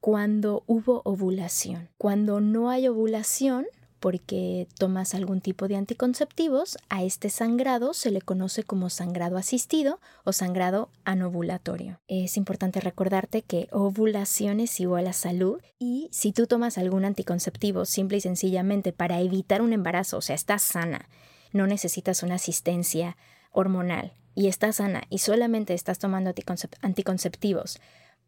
cuando 0.00 0.64
hubo 0.66 1.02
ovulación. 1.04 1.88
Cuando 1.98 2.40
no 2.40 2.70
hay 2.70 2.88
ovulación, 2.88 3.66
porque 4.00 4.66
tomas 4.78 5.14
algún 5.14 5.42
tipo 5.42 5.68
de 5.68 5.76
anticonceptivos, 5.76 6.78
a 6.88 7.02
este 7.02 7.28
sangrado 7.28 7.92
se 7.92 8.10
le 8.10 8.22
conoce 8.22 8.64
como 8.64 8.88
sangrado 8.88 9.36
asistido 9.36 10.00
o 10.24 10.32
sangrado 10.32 10.88
anovulatorio. 11.04 12.00
Es 12.08 12.38
importante 12.38 12.80
recordarte 12.80 13.42
que 13.42 13.68
ovulación 13.72 14.60
es 14.60 14.80
igual 14.80 15.06
a 15.06 15.12
salud 15.12 15.60
y 15.78 16.08
si 16.12 16.32
tú 16.32 16.46
tomas 16.46 16.78
algún 16.78 17.04
anticonceptivo 17.04 17.84
simple 17.84 18.16
y 18.16 18.20
sencillamente 18.22 18.94
para 18.94 19.20
evitar 19.20 19.60
un 19.60 19.74
embarazo, 19.74 20.16
o 20.16 20.22
sea, 20.22 20.34
estás 20.34 20.62
sana, 20.62 21.06
no 21.52 21.66
necesitas 21.66 22.22
una 22.22 22.36
asistencia 22.36 23.18
hormonal 23.52 24.14
y 24.34 24.46
estás 24.46 24.76
sana 24.76 25.02
y 25.10 25.18
solamente 25.18 25.74
estás 25.74 25.98
tomando 25.98 26.32
anticonceptivos 26.80 27.80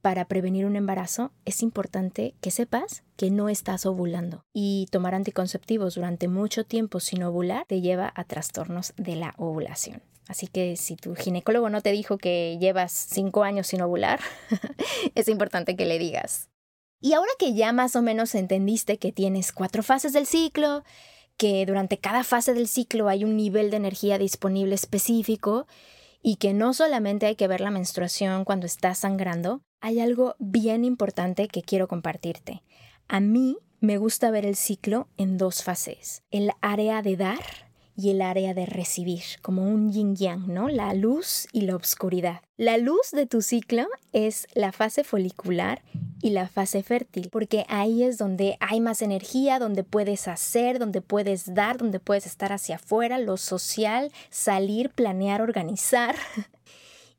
para 0.03 0.27
prevenir 0.27 0.67
un 0.67 0.77
embarazo, 0.77 1.33
es 1.45 1.63
importante 1.63 2.35
que 2.41 2.51
sepas 2.51 3.05
que 3.17 3.31
no 3.31 3.49
estás 3.49 3.87
ovulando. 3.87 4.45
Y 4.53 4.89
tomar 4.91 5.15
anticonceptivos 5.15 5.95
durante 5.95 6.29
mucho 6.29 6.65
tiempo 6.65 7.01
sin 7.01 7.23
ovular 7.23 7.65
te 7.67 7.81
lleva 7.81 8.13
a 8.15 8.25
trastornos 8.25 8.93
de 8.97 9.17
la 9.17 9.35
ovulación. 9.39 10.03
Así 10.27 10.49
que 10.49 10.77
si 10.77 10.97
tu 10.97 11.15
ginecólogo 11.15 11.71
no 11.71 11.81
te 11.81 11.93
dijo 11.93 12.19
que 12.19 12.59
llevas 12.61 12.93
cinco 12.93 13.45
años 13.45 13.69
sin 13.69 13.81
ovular, 13.81 14.21
es 15.15 15.29
importante 15.29 15.77
que 15.77 15.87
le 15.87 15.99
digas. 15.99 16.49
Y 17.01 17.15
ahora 17.15 17.31
que 17.39 17.55
ya 17.55 17.73
más 17.73 17.97
o 17.97 18.03
menos 18.03 18.35
entendiste 18.35 18.99
que 18.99 19.13
tienes 19.13 19.53
cuatro 19.53 19.83
fases 19.83 20.13
del 20.13 20.27
ciclo, 20.27 20.85
que 21.37 21.65
durante 21.67 21.99
cada 21.99 22.25
fase 22.25 22.55
del 22.55 22.69
ciclo 22.69 23.09
hay 23.09 23.25
un 23.25 23.37
nivel 23.37 23.71
de 23.71 23.77
energía 23.77 24.19
disponible 24.19 24.75
específico 24.75 25.67
y 26.23 26.37
que 26.37 26.55
no 26.55 26.73
solamente 26.73 27.27
hay 27.27 27.37
que 27.37 27.49
ver 27.49 27.61
la 27.61 27.71
menstruación 27.71 28.45
cuando 28.45 28.67
estás 28.67 28.99
sangrando, 28.99 29.63
hay 29.81 30.01
algo 30.01 30.37
bien 30.39 30.85
importante 30.85 31.49
que 31.49 31.63
quiero 31.63 31.89
compartirte. 31.89 32.63
A 33.09 33.21
mí 33.21 33.59
me 33.81 33.99
gusta 33.99 34.31
ver 34.31 34.47
el 34.47 34.55
ciclo 34.55 35.09
en 35.17 35.37
dos 35.37 35.65
fases, 35.65 36.23
el 36.31 36.53
área 36.61 37.03
de 37.03 37.17
dar 37.17 37.72
y 37.97 38.11
el 38.11 38.23
área 38.23 38.55
de 38.55 38.67
recibir, 38.67 39.23
como 39.43 39.63
un 39.63 39.93
yin 39.93 40.17
yang, 40.17 40.53
¿no? 40.53 40.69
La 40.69 40.95
luz 40.95 41.47
y 41.53 41.63
la 41.63 41.77
oscuridad. 41.77 42.41
La 42.57 42.79
luz 42.79 43.11
de 43.13 43.27
tu 43.27 43.43
ciclo 43.43 43.87
es 44.13 44.47
la 44.55 44.73
fase 44.73 45.05
folicular 45.05 45.83
y 46.21 46.31
la 46.31 46.49
fase 46.49 46.83
fértil, 46.83 47.29
porque 47.31 47.65
ahí 47.69 48.03
es 48.03 48.19
donde 48.19 48.57
hay 48.61 48.81
más 48.81 49.03
energía, 49.03 49.59
donde 49.59 49.85
puedes 49.85 50.29
hacer, 50.29 50.79
donde 50.79 51.01
puedes 51.01 51.55
dar, 51.55 51.79
donde 51.79 52.01
puedes 52.01 52.27
estar 52.27 52.53
hacia 52.53 52.77
afuera, 52.77 53.19
lo 53.19 53.37
social, 53.37 54.13
salir, 54.31 54.91
planear, 54.91 55.43
organizar. 55.43 56.15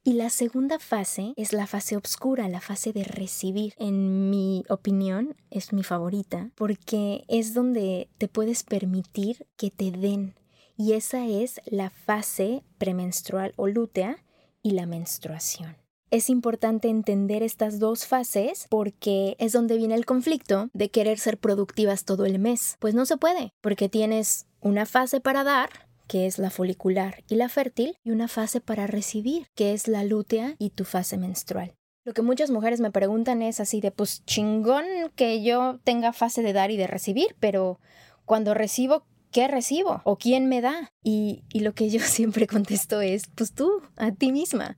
Y 0.05 0.13
la 0.13 0.29
segunda 0.29 0.79
fase 0.79 1.33
es 1.37 1.53
la 1.53 1.65
fase 1.65 1.95
oscura, 1.95 2.49
la 2.49 2.59
fase 2.59 2.91
de 2.91 3.05
recibir. 3.05 3.73
En 3.77 4.29
mi 4.29 4.65
opinión 4.67 5.33
es 5.49 5.71
mi 5.71 5.81
favorita 5.81 6.49
porque 6.55 7.23
es 7.29 7.53
donde 7.53 8.09
te 8.17 8.27
puedes 8.27 8.63
permitir 8.63 9.47
que 9.55 9.71
te 9.71 9.91
den. 9.91 10.35
Y 10.75 10.93
esa 10.93 11.25
es 11.27 11.61
la 11.65 11.89
fase 11.89 12.63
premenstrual 12.77 13.53
o 13.55 13.67
lútea 13.67 14.17
y 14.61 14.71
la 14.71 14.85
menstruación. 14.85 15.77
Es 16.09 16.29
importante 16.29 16.89
entender 16.89 17.41
estas 17.41 17.79
dos 17.79 18.05
fases 18.05 18.67
porque 18.69 19.35
es 19.39 19.51
donde 19.51 19.77
viene 19.77 19.95
el 19.95 20.05
conflicto 20.05 20.69
de 20.73 20.89
querer 20.89 21.17
ser 21.17 21.39
productivas 21.39 22.05
todo 22.05 22.25
el 22.25 22.37
mes. 22.37 22.75
Pues 22.79 22.93
no 22.93 23.05
se 23.05 23.17
puede, 23.17 23.51
porque 23.61 23.89
tienes 23.89 24.45
una 24.61 24.85
fase 24.85 25.19
para 25.19 25.43
dar 25.43 25.69
que 26.07 26.25
es 26.25 26.37
la 26.37 26.49
folicular 26.49 27.23
y 27.27 27.35
la 27.35 27.49
fértil, 27.49 27.97
y 28.03 28.11
una 28.11 28.27
fase 28.27 28.61
para 28.61 28.87
recibir, 28.87 29.47
que 29.55 29.73
es 29.73 29.87
la 29.87 30.03
lútea 30.03 30.55
y 30.59 30.69
tu 30.69 30.85
fase 30.85 31.17
menstrual. 31.17 31.73
Lo 32.05 32.13
que 32.13 32.21
muchas 32.21 32.51
mujeres 32.51 32.81
me 32.81 32.91
preguntan 32.91 33.41
es 33.41 33.59
así 33.59 33.79
de, 33.79 33.91
pues 33.91 34.25
chingón 34.25 34.85
que 35.15 35.41
yo 35.41 35.79
tenga 35.83 36.13
fase 36.13 36.43
de 36.43 36.53
dar 36.53 36.69
y 36.69 36.77
de 36.77 36.87
recibir, 36.87 37.35
pero 37.39 37.79
cuando 38.25 38.53
recibo, 38.53 39.05
¿qué 39.33 39.49
recibo? 39.49 40.01
¿O 40.05 40.17
quién 40.17 40.47
me 40.47 40.61
da? 40.61 40.93
Y, 41.03 41.43
y 41.51 41.59
lo 41.59 41.73
que 41.73 41.89
yo 41.89 41.99
siempre 42.05 42.47
contesto 42.47 43.01
es, 43.01 43.23
pues 43.35 43.51
tú, 43.51 43.81
a 43.97 44.11
ti 44.11 44.31
misma. 44.31 44.77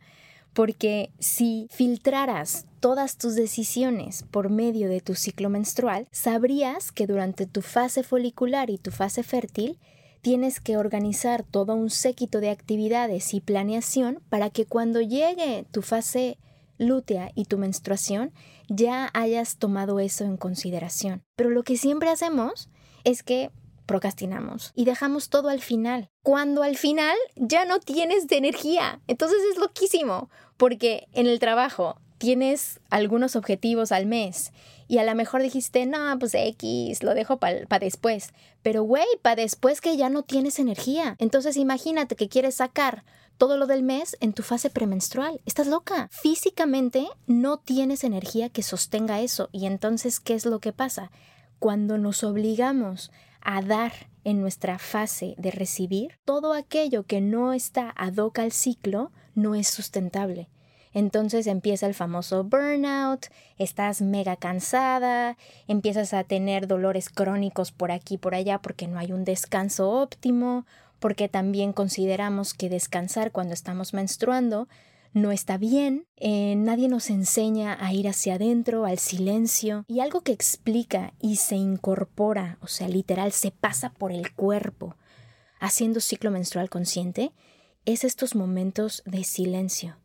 Porque 0.53 1.11
si 1.19 1.67
filtraras 1.69 2.65
todas 2.79 3.17
tus 3.17 3.35
decisiones 3.35 4.23
por 4.31 4.49
medio 4.49 4.87
de 4.87 5.01
tu 5.01 5.13
ciclo 5.13 5.49
menstrual, 5.49 6.07
sabrías 6.11 6.91
que 6.91 7.07
durante 7.07 7.45
tu 7.45 7.61
fase 7.61 8.03
folicular 8.03 8.69
y 8.69 8.77
tu 8.77 8.89
fase 8.89 9.21
fértil 9.21 9.77
tienes 10.21 10.59
que 10.61 10.77
organizar 10.77 11.43
todo 11.43 11.75
un 11.75 11.89
séquito 11.89 12.39
de 12.39 12.49
actividades 12.49 13.33
y 13.33 13.41
planeación 13.41 14.23
para 14.29 14.49
que 14.49 14.65
cuando 14.65 15.01
llegue 15.01 15.65
tu 15.71 15.81
fase 15.81 16.39
lútea 16.77 17.31
y 17.35 17.45
tu 17.45 17.57
menstruación 17.57 18.31
ya 18.69 19.09
hayas 19.13 19.57
tomado 19.57 19.99
eso 19.99 20.23
en 20.23 20.37
consideración. 20.37 21.21
Pero 21.35 21.49
lo 21.49 21.63
que 21.63 21.77
siempre 21.77 22.09
hacemos 22.09 22.69
es 23.03 23.23
que 23.23 23.51
procrastinamos 23.85 24.71
y 24.75 24.85
dejamos 24.85 25.29
todo 25.29 25.49
al 25.49 25.61
final. 25.61 26.09
Cuando 26.23 26.63
al 26.63 26.77
final 26.77 27.15
ya 27.35 27.65
no 27.65 27.79
tienes 27.79 28.27
de 28.27 28.37
energía. 28.37 28.99
Entonces 29.07 29.39
es 29.51 29.57
loquísimo, 29.57 30.29
porque 30.57 31.07
en 31.13 31.27
el 31.27 31.39
trabajo 31.39 31.99
tienes 32.17 32.79
algunos 32.89 33.35
objetivos 33.35 33.91
al 33.91 34.05
mes 34.05 34.51
y 34.87 34.99
a 34.99 35.03
lo 35.03 35.15
mejor 35.15 35.41
dijiste, 35.41 35.85
no, 35.85 36.17
pues 36.19 36.33
X, 36.35 37.03
lo 37.03 37.13
dejo 37.13 37.37
para 37.37 37.79
después. 37.79 38.33
Pero 38.61 38.83
güey, 38.83 39.05
para 39.21 39.41
después 39.41 39.81
que 39.81 39.97
ya 39.97 40.09
no 40.09 40.23
tienes 40.23 40.59
energía. 40.59 41.15
Entonces 41.19 41.57
imagínate 41.57 42.15
que 42.15 42.29
quieres 42.29 42.55
sacar 42.55 43.03
todo 43.37 43.57
lo 43.57 43.67
del 43.67 43.83
mes 43.83 44.15
en 44.21 44.33
tu 44.33 44.43
fase 44.43 44.69
premenstrual. 44.69 45.41
Estás 45.45 45.67
loca. 45.67 46.07
Físicamente 46.11 47.07
no 47.27 47.57
tienes 47.57 48.03
energía 48.03 48.49
que 48.49 48.63
sostenga 48.63 49.21
eso. 49.21 49.49
Y 49.51 49.65
entonces, 49.65 50.19
¿qué 50.19 50.35
es 50.35 50.45
lo 50.45 50.59
que 50.59 50.71
pasa? 50.71 51.11
Cuando 51.59 51.97
nos 51.97 52.23
obligamos 52.23 53.11
a 53.45 53.61
dar 53.61 53.93
en 54.25 54.41
nuestra 54.41 54.79
fase 54.79 55.35
de 55.37 55.51
recibir, 55.51 56.19
todo 56.25 56.53
aquello 56.53 57.03
que 57.03 57.21
no 57.21 57.53
está 57.53 57.93
ad 57.95 58.17
hoc 58.17 58.39
al 58.39 58.51
ciclo 58.51 59.11
no 59.35 59.55
es 59.55 59.67
sustentable. 59.67 60.49
Entonces 60.93 61.45
empieza 61.45 61.85
el 61.87 61.93
famoso 61.93 62.43
burnout, 62.43 63.27
estás 63.57 64.01
mega 64.01 64.35
cansada, 64.35 65.37
empiezas 65.67 66.13
a 66.13 66.23
tener 66.23 66.67
dolores 66.67 67.09
crónicos 67.09 67.71
por 67.71 67.91
aquí 67.91 68.15
y 68.15 68.17
por 68.17 68.33
allá 68.33 68.59
porque 68.59 68.87
no 68.87 68.97
hay 68.97 69.11
un 69.11 69.25
descanso 69.25 69.91
óptimo, 69.91 70.65
porque 70.99 71.29
también 71.29 71.73
consideramos 71.73 72.53
que 72.53 72.69
descansar 72.69 73.31
cuando 73.31 73.53
estamos 73.53 73.93
menstruando 73.93 74.67
no 75.15 75.31
está 75.31 75.57
bien, 75.57 76.05
eh, 76.17 76.55
nadie 76.55 76.87
nos 76.87 77.09
enseña 77.09 77.75
a 77.83 77.91
ir 77.91 78.07
hacia 78.07 78.35
adentro, 78.35 78.85
al 78.85 78.99
silencio, 78.99 79.83
y 79.87 80.01
algo 80.01 80.21
que 80.21 80.31
explica 80.31 81.13
y 81.19 81.37
se 81.37 81.55
incorpora, 81.55 82.59
o 82.61 82.67
sea, 82.67 82.87
literal, 82.87 83.31
se 83.31 83.49
pasa 83.49 83.91
por 83.93 84.11
el 84.11 84.31
cuerpo, 84.33 84.95
haciendo 85.59 86.01
ciclo 86.01 86.29
menstrual 86.29 86.69
consciente, 86.69 87.31
es 87.85 88.03
estos 88.03 88.35
momentos 88.35 89.01
de 89.07 89.23
silencio 89.23 89.97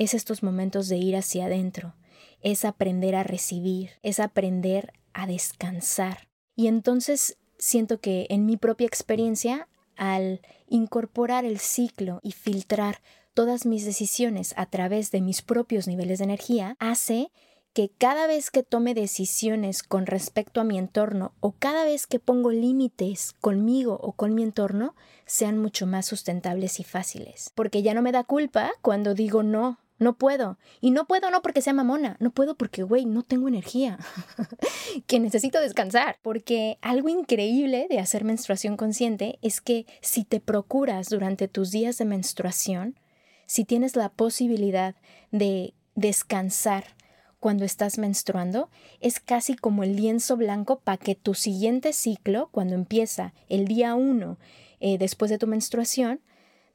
es 0.00 0.14
estos 0.14 0.42
momentos 0.42 0.88
de 0.88 0.96
ir 0.96 1.14
hacia 1.14 1.44
adentro, 1.44 1.94
es 2.40 2.64
aprender 2.64 3.14
a 3.14 3.22
recibir, 3.22 3.90
es 4.02 4.18
aprender 4.18 4.94
a 5.12 5.26
descansar. 5.26 6.28
Y 6.56 6.68
entonces 6.68 7.36
siento 7.58 8.00
que 8.00 8.26
en 8.30 8.46
mi 8.46 8.56
propia 8.56 8.86
experiencia, 8.86 9.68
al 9.96 10.40
incorporar 10.68 11.44
el 11.44 11.58
ciclo 11.58 12.20
y 12.22 12.32
filtrar 12.32 13.02
todas 13.40 13.64
mis 13.64 13.86
decisiones 13.86 14.52
a 14.58 14.66
través 14.66 15.10
de 15.12 15.22
mis 15.22 15.40
propios 15.40 15.88
niveles 15.88 16.18
de 16.18 16.24
energía, 16.24 16.76
hace 16.78 17.32
que 17.72 17.88
cada 17.88 18.26
vez 18.26 18.50
que 18.50 18.62
tome 18.62 18.92
decisiones 18.92 19.82
con 19.82 20.04
respecto 20.04 20.60
a 20.60 20.64
mi 20.64 20.76
entorno 20.76 21.32
o 21.40 21.52
cada 21.52 21.84
vez 21.84 22.06
que 22.06 22.18
pongo 22.18 22.50
límites 22.50 23.32
conmigo 23.40 23.98
o 24.02 24.12
con 24.12 24.34
mi 24.34 24.42
entorno, 24.42 24.94
sean 25.24 25.56
mucho 25.56 25.86
más 25.86 26.04
sustentables 26.04 26.80
y 26.80 26.84
fáciles. 26.84 27.50
Porque 27.54 27.80
ya 27.80 27.94
no 27.94 28.02
me 28.02 28.12
da 28.12 28.24
culpa 28.24 28.72
cuando 28.82 29.14
digo 29.14 29.42
no, 29.42 29.78
no 29.96 30.18
puedo. 30.18 30.58
Y 30.82 30.90
no 30.90 31.06
puedo 31.06 31.30
no 31.30 31.40
porque 31.40 31.62
sea 31.62 31.72
mamona, 31.72 32.18
no 32.20 32.32
puedo 32.32 32.56
porque, 32.56 32.82
güey, 32.82 33.06
no 33.06 33.22
tengo 33.22 33.48
energía, 33.48 33.98
que 35.06 35.18
necesito 35.18 35.60
descansar. 35.60 36.18
Porque 36.20 36.76
algo 36.82 37.08
increíble 37.08 37.86
de 37.88 38.00
hacer 38.00 38.22
menstruación 38.22 38.76
consciente 38.76 39.38
es 39.40 39.62
que 39.62 39.86
si 40.02 40.24
te 40.24 40.40
procuras 40.40 41.08
durante 41.08 41.48
tus 41.48 41.70
días 41.70 41.96
de 41.96 42.04
menstruación, 42.04 42.96
si 43.50 43.64
tienes 43.64 43.96
la 43.96 44.10
posibilidad 44.10 44.94
de 45.32 45.74
descansar 45.96 46.84
cuando 47.40 47.64
estás 47.64 47.98
menstruando, 47.98 48.70
es 49.00 49.18
casi 49.18 49.56
como 49.56 49.82
el 49.82 49.96
lienzo 49.96 50.36
blanco 50.36 50.78
para 50.78 50.98
que 50.98 51.16
tu 51.16 51.34
siguiente 51.34 51.92
ciclo, 51.92 52.48
cuando 52.52 52.76
empieza 52.76 53.34
el 53.48 53.66
día 53.66 53.96
1 53.96 54.38
eh, 54.78 54.98
después 54.98 55.32
de 55.32 55.38
tu 55.38 55.48
menstruación, 55.48 56.20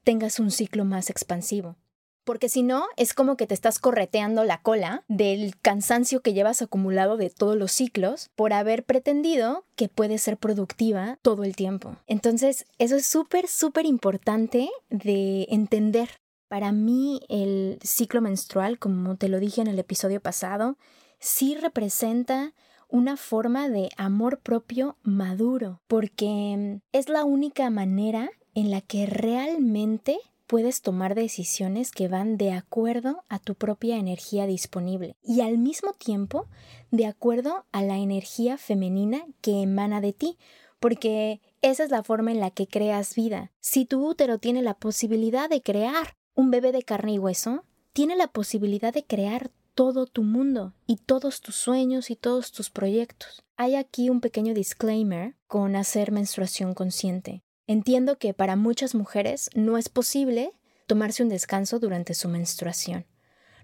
tengas 0.04 0.38
un 0.38 0.52
ciclo 0.52 0.84
más 0.84 1.10
expansivo. 1.10 1.78
Porque 2.26 2.50
si 2.50 2.62
no, 2.62 2.88
es 2.98 3.14
como 3.14 3.38
que 3.38 3.48
te 3.48 3.54
estás 3.54 3.80
correteando 3.80 4.44
la 4.44 4.62
cola 4.62 5.06
del 5.08 5.56
cansancio 5.62 6.22
que 6.22 6.34
llevas 6.34 6.62
acumulado 6.62 7.16
de 7.16 7.30
todos 7.30 7.56
los 7.56 7.72
ciclos 7.72 8.32
por 8.36 8.52
haber 8.52 8.84
pretendido 8.84 9.64
que 9.78 9.88
puedes 9.88 10.24
ser 10.24 10.36
productiva 10.36 11.20
todo 11.22 11.46
el 11.46 11.56
tiempo. 11.56 11.96
Entonces, 12.06 12.66
eso 12.80 12.98
es 12.98 13.06
súper, 13.06 13.48
súper 13.48 13.86
importante 13.86 14.70
de 14.90 15.48
entender 15.50 16.10
para 16.48 16.72
mí 16.72 17.22
el 17.30 17.80
ciclo 17.84 18.22
menstrual, 18.22 18.80
como 18.80 19.16
te 19.16 19.30
lo 19.30 19.40
dije 19.40 19.62
en 19.62 19.68
el 19.68 19.80
episodio 19.80 20.22
pasado, 20.22 20.78
sí 21.20 21.56
representa 21.56 22.54
una 22.88 23.18
forma 23.18 23.70
de 23.70 23.90
amor 23.98 24.40
propio 24.40 24.98
maduro, 25.04 25.82
porque 25.88 26.80
es 26.92 27.10
la 27.10 27.26
única 27.26 27.70
manera 27.70 28.30
en 28.54 28.72
la 28.72 28.82
que 28.82 29.06
realmente 29.06 30.20
puedes 30.48 30.82
tomar 30.82 31.16
decisiones 31.16 31.92
que 31.92 32.08
van 32.08 32.38
de 32.38 32.52
acuerdo 32.52 33.24
a 33.30 33.40
tu 33.40 33.56
propia 33.56 33.98
energía 33.98 34.46
disponible 34.46 35.18
y 35.24 35.42
al 35.42 35.58
mismo 35.58 35.94
tiempo 35.94 36.48
de 36.92 37.08
acuerdo 37.08 37.66
a 37.72 37.82
la 37.82 37.98
energía 37.98 38.58
femenina 38.58 39.26
que 39.42 39.64
emana 39.64 40.02
de 40.02 40.14
ti, 40.14 40.38
porque 40.80 41.42
esa 41.62 41.84
es 41.84 41.90
la 41.90 42.04
forma 42.04 42.32
en 42.32 42.40
la 42.40 42.52
que 42.52 42.68
creas 42.68 43.16
vida. 43.16 43.52
Si 43.60 43.86
tu 43.86 44.08
útero 44.08 44.38
tiene 44.38 44.62
la 44.62 44.76
posibilidad 44.76 45.50
de 45.50 45.62
crear 45.64 46.16
un 46.36 46.52
bebé 46.52 46.72
de 46.74 46.84
carne 46.84 47.14
y 47.14 47.20
hueso 47.20 47.64
tiene 47.94 48.16
la 48.16 48.28
posibilidad 48.28 48.94
de 48.94 49.06
crear 49.06 49.50
todo 49.74 50.06
tu 50.06 50.24
mundo 50.24 50.74
y 50.86 50.98
todos 50.98 51.42
tus 51.42 51.56
sueños 51.56 52.10
y 52.10 52.16
todos 52.16 52.52
tus 52.52 52.70
proyectos. 52.70 53.44
Hay 53.56 53.76
aquí 53.76 54.10
un 54.10 54.20
pequeño 54.20 54.54
disclaimer 54.54 55.36
con 55.48 55.76
hacer 55.76 56.12
menstruación 56.12 56.74
consciente. 56.74 57.42
Entiendo 57.68 58.18
que 58.18 58.34
para 58.34 58.58
muchas 58.58 58.96
mujeres 58.96 59.50
no 59.56 59.78
es 59.78 59.90
posible 59.90 60.52
tomarse 60.88 61.24
un 61.24 61.30
descanso 61.30 61.80
durante 61.80 62.14
su 62.14 62.28
menstruación. 62.28 63.06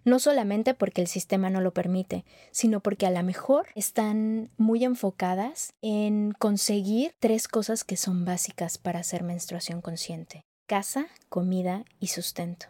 No 0.03 0.17
solamente 0.17 0.73
porque 0.73 1.01
el 1.01 1.07
sistema 1.07 1.49
no 1.49 1.61
lo 1.61 1.73
permite, 1.73 2.25
sino 2.51 2.79
porque 2.79 3.05
a 3.05 3.11
lo 3.11 3.21
mejor 3.21 3.67
están 3.75 4.49
muy 4.57 4.83
enfocadas 4.83 5.73
en 5.81 6.31
conseguir 6.31 7.13
tres 7.19 7.47
cosas 7.47 7.83
que 7.83 7.97
son 7.97 8.25
básicas 8.25 8.77
para 8.77 8.99
hacer 8.99 9.23
menstruación 9.23 9.81
consciente 9.81 10.45
casa, 10.71 11.07
comida 11.27 11.83
y 11.99 12.07
sustento. 12.07 12.67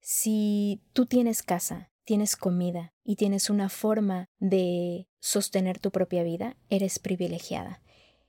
Si 0.00 0.80
tú 0.92 1.06
tienes 1.06 1.42
casa, 1.42 1.90
tienes 2.04 2.36
comida 2.36 2.92
y 3.02 3.16
tienes 3.16 3.50
una 3.50 3.68
forma 3.68 4.28
de 4.38 5.08
sostener 5.18 5.80
tu 5.80 5.90
propia 5.90 6.22
vida, 6.22 6.56
eres 6.68 7.00
privilegiada. 7.00 7.82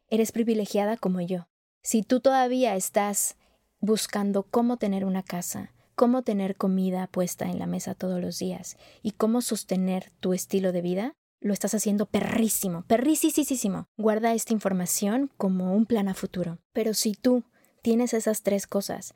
Eres 0.08 0.32
privilegiada 0.32 0.98
como 0.98 1.22
yo. 1.22 1.46
Si 1.84 2.02
tú 2.02 2.20
todavía 2.20 2.76
estás 2.76 3.38
buscando 3.80 4.42
cómo 4.42 4.78
tener 4.78 5.06
una 5.06 5.22
casa, 5.22 5.72
cómo 5.94 6.24
tener 6.24 6.56
comida 6.56 7.06
puesta 7.06 7.46
en 7.46 7.60
la 7.60 7.68
mesa 7.68 7.94
todos 7.94 8.20
los 8.20 8.40
días 8.40 8.76
y 9.04 9.12
cómo 9.12 9.42
sostener 9.44 10.10
tu 10.20 10.34
estilo 10.34 10.72
de 10.72 10.82
vida, 10.82 11.14
lo 11.40 11.54
estás 11.54 11.76
haciendo 11.76 12.08
perrísimo, 12.08 12.86
perrísimo. 12.88 13.86
Guarda 13.98 14.34
esta 14.34 14.54
información 14.54 15.30
como 15.38 15.76
un 15.76 15.86
plan 15.86 16.08
a 16.08 16.16
futuro. 16.16 16.58
Pero 16.74 16.96
si 16.96 17.14
tú 17.14 17.44
tienes 17.82 18.14
esas 18.14 18.42
tres 18.42 18.68
cosas 18.68 19.14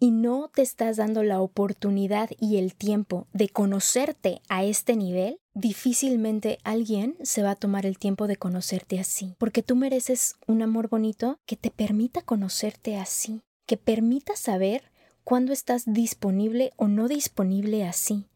y 0.00 0.10
no 0.10 0.50
te 0.54 0.62
estás 0.62 0.96
dando 0.96 1.22
la 1.22 1.40
oportunidad 1.40 2.30
y 2.38 2.58
el 2.58 2.74
tiempo 2.74 3.26
de 3.32 3.48
conocerte 3.48 4.40
a 4.48 4.64
este 4.64 4.96
nivel, 4.96 5.40
difícilmente 5.54 6.58
alguien 6.62 7.16
se 7.22 7.42
va 7.42 7.52
a 7.52 7.56
tomar 7.56 7.84
el 7.84 7.98
tiempo 7.98 8.26
de 8.26 8.36
conocerte 8.36 9.00
así, 9.00 9.34
porque 9.38 9.62
tú 9.62 9.76
mereces 9.76 10.36
un 10.46 10.62
amor 10.62 10.88
bonito 10.88 11.38
que 11.46 11.56
te 11.56 11.70
permita 11.70 12.22
conocerte 12.22 12.96
así, 12.96 13.40
que 13.66 13.76
permita 13.76 14.36
saber 14.36 14.82
cuándo 15.24 15.52
estás 15.52 15.82
disponible 15.86 16.72
o 16.76 16.86
no 16.88 17.08
disponible 17.08 17.84
así. 17.84 18.26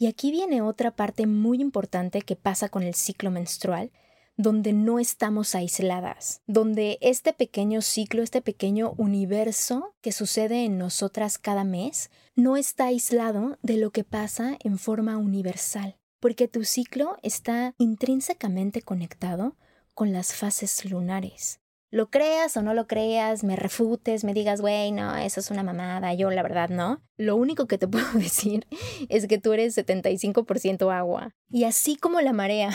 Y 0.00 0.06
aquí 0.06 0.30
viene 0.30 0.62
otra 0.62 0.92
parte 0.92 1.26
muy 1.26 1.60
importante 1.60 2.22
que 2.22 2.36
pasa 2.36 2.68
con 2.68 2.82
el 2.82 2.94
ciclo 2.94 3.30
menstrual, 3.30 3.90
donde 4.38 4.72
no 4.72 5.00
estamos 5.00 5.56
aisladas, 5.56 6.42
donde 6.46 6.96
este 7.00 7.32
pequeño 7.32 7.82
ciclo, 7.82 8.22
este 8.22 8.40
pequeño 8.40 8.94
universo 8.96 9.96
que 10.00 10.12
sucede 10.12 10.64
en 10.64 10.78
nosotras 10.78 11.38
cada 11.38 11.64
mes, 11.64 12.10
no 12.36 12.56
está 12.56 12.86
aislado 12.86 13.58
de 13.62 13.76
lo 13.78 13.90
que 13.90 14.04
pasa 14.04 14.56
en 14.62 14.78
forma 14.78 15.18
universal, 15.18 15.96
porque 16.20 16.46
tu 16.46 16.64
ciclo 16.64 17.16
está 17.24 17.74
intrínsecamente 17.78 18.80
conectado 18.80 19.56
con 19.92 20.12
las 20.12 20.32
fases 20.32 20.84
lunares. 20.84 21.60
Lo 21.90 22.10
creas 22.10 22.56
o 22.56 22.62
no 22.62 22.74
lo 22.74 22.86
creas, 22.86 23.42
me 23.42 23.56
refutes, 23.56 24.22
me 24.22 24.34
digas, 24.34 24.60
güey, 24.60 24.92
no, 24.92 25.16
eso 25.16 25.40
es 25.40 25.50
una 25.50 25.64
mamada, 25.64 26.14
yo 26.14 26.30
la 26.30 26.42
verdad 26.42 26.68
no. 26.68 27.02
Lo 27.16 27.34
único 27.34 27.66
que 27.66 27.78
te 27.78 27.88
puedo 27.88 28.06
decir 28.12 28.68
es 29.08 29.26
que 29.26 29.38
tú 29.38 29.52
eres 29.52 29.76
75% 29.76 30.94
agua. 30.94 31.32
Y 31.50 31.64
así 31.64 31.96
como 31.96 32.20
la 32.20 32.32
marea 32.32 32.70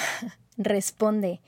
responde 0.57 1.41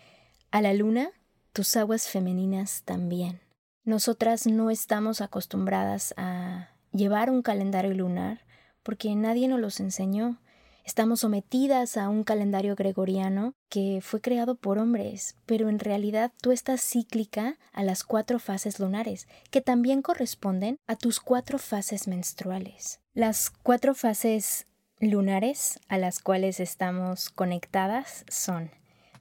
a 0.51 0.61
la 0.61 0.73
luna, 0.73 1.09
tus 1.53 1.75
aguas 1.75 2.07
femeninas 2.07 2.83
también. 2.83 3.41
Nosotras 3.83 4.47
no 4.47 4.71
estamos 4.71 5.21
acostumbradas 5.21 6.13
a 6.17 6.69
llevar 6.91 7.29
un 7.29 7.41
calendario 7.41 7.93
lunar 7.93 8.41
porque 8.83 9.15
nadie 9.15 9.47
nos 9.47 9.59
los 9.59 9.79
enseñó. 9.79 10.39
Estamos 10.85 11.21
sometidas 11.21 11.97
a 11.97 12.09
un 12.09 12.23
calendario 12.23 12.75
gregoriano 12.75 13.53
que 13.69 13.99
fue 14.01 14.21
creado 14.21 14.55
por 14.55 14.77
hombres, 14.77 15.35
pero 15.45 15.67
en 15.69 15.79
realidad 15.79 16.31
tú 16.41 16.51
estás 16.51 16.81
cíclica 16.81 17.57
a 17.73 17.83
las 17.83 18.03
cuatro 18.03 18.37
fases 18.37 18.79
lunares, 18.79 19.27
que 19.49 19.61
también 19.61 20.03
corresponden 20.03 20.77
a 20.85 20.95
tus 20.95 21.19
cuatro 21.19 21.57
fases 21.57 22.07
menstruales. 22.07 22.99
Las 23.13 23.49
cuatro 23.49 23.95
fases 23.95 24.67
lunares 24.99 25.79
a 25.87 25.97
las 25.97 26.19
cuales 26.19 26.59
estamos 26.59 27.29
conectadas 27.29 28.23
son 28.27 28.71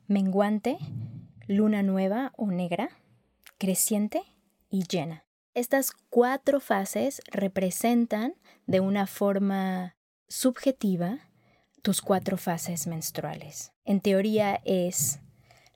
menguante, 0.07 0.79
luna 1.47 1.83
nueva 1.83 2.33
o 2.37 2.47
negra, 2.47 2.91
creciente 3.59 4.23
y 4.71 4.85
llena. 4.85 5.25
Estas 5.55 5.93
cuatro 6.11 6.61
fases 6.61 7.23
representan 7.31 8.35
de 8.67 8.81
una 8.81 9.07
forma 9.07 9.97
subjetiva 10.29 11.21
tus 11.83 12.01
cuatro 12.01 12.37
fases 12.37 12.87
menstruales. 12.87 13.73
En 13.85 14.01
teoría 14.01 14.61
es 14.65 15.21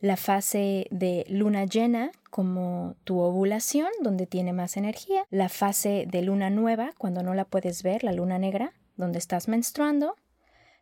la 0.01 0.17
fase 0.17 0.87
de 0.91 1.25
luna 1.29 1.65
llena 1.65 2.11
como 2.31 2.97
tu 3.05 3.19
ovulación, 3.21 3.89
donde 4.03 4.27
tiene 4.27 4.53
más 4.53 4.77
energía, 4.77 5.25
la 5.31 5.49
fase 5.49 6.07
de 6.09 6.23
luna 6.23 6.51
nueva, 6.51 6.93
cuando 6.99 7.23
no 7.23 7.35
la 7.35 7.45
puedes 7.45 7.83
ver, 7.83 8.05
la 8.05 8.13
luna 8.13 8.39
negra, 8.39 8.73
donde 8.97 9.19
estás 9.19 9.49
menstruando, 9.49 10.17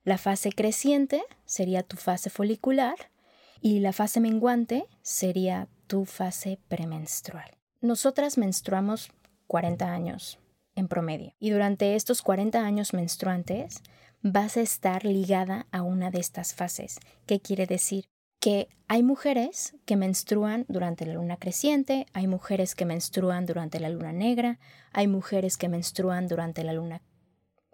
la 0.04 0.18
fase 0.18 0.52
creciente 0.52 1.22
sería 1.44 1.82
tu 1.82 1.96
fase 1.96 2.30
folicular 2.30 2.94
y 3.66 3.81
la 3.81 3.92
fase 3.92 4.20
menguante 4.20 4.87
sería 5.02 5.66
tu 5.88 6.05
fase 6.05 6.61
premenstrual. 6.68 7.50
Nosotras 7.81 8.38
menstruamos 8.38 9.11
40 9.48 9.92
años 9.92 10.38
en 10.76 10.87
promedio 10.87 11.35
y 11.40 11.50
durante 11.50 11.96
estos 11.96 12.22
40 12.22 12.64
años 12.64 12.94
menstruantes 12.94 13.83
vas 14.22 14.57
a 14.57 14.61
estar 14.61 15.05
ligada 15.05 15.66
a 15.72 15.83
una 15.83 16.12
de 16.12 16.20
estas 16.20 16.55
fases. 16.55 17.00
¿Qué 17.26 17.40
quiere 17.40 17.66
decir? 17.66 18.05
Que 18.38 18.68
hay 18.87 19.02
mujeres 19.02 19.74
que 19.85 19.96
menstruan 19.96 20.64
durante 20.68 21.05
la 21.05 21.14
luna 21.14 21.37
creciente, 21.37 22.07
hay 22.12 22.29
mujeres 22.29 22.76
que 22.76 22.85
menstruan 22.85 23.46
durante 23.46 23.81
la 23.81 23.88
luna 23.88 24.12
negra, 24.12 24.61
hay 24.92 25.09
mujeres 25.09 25.57
que 25.57 25.68
menstruan 25.68 26.29
durante 26.29 26.62
la 26.62 26.72
luna 26.72 27.02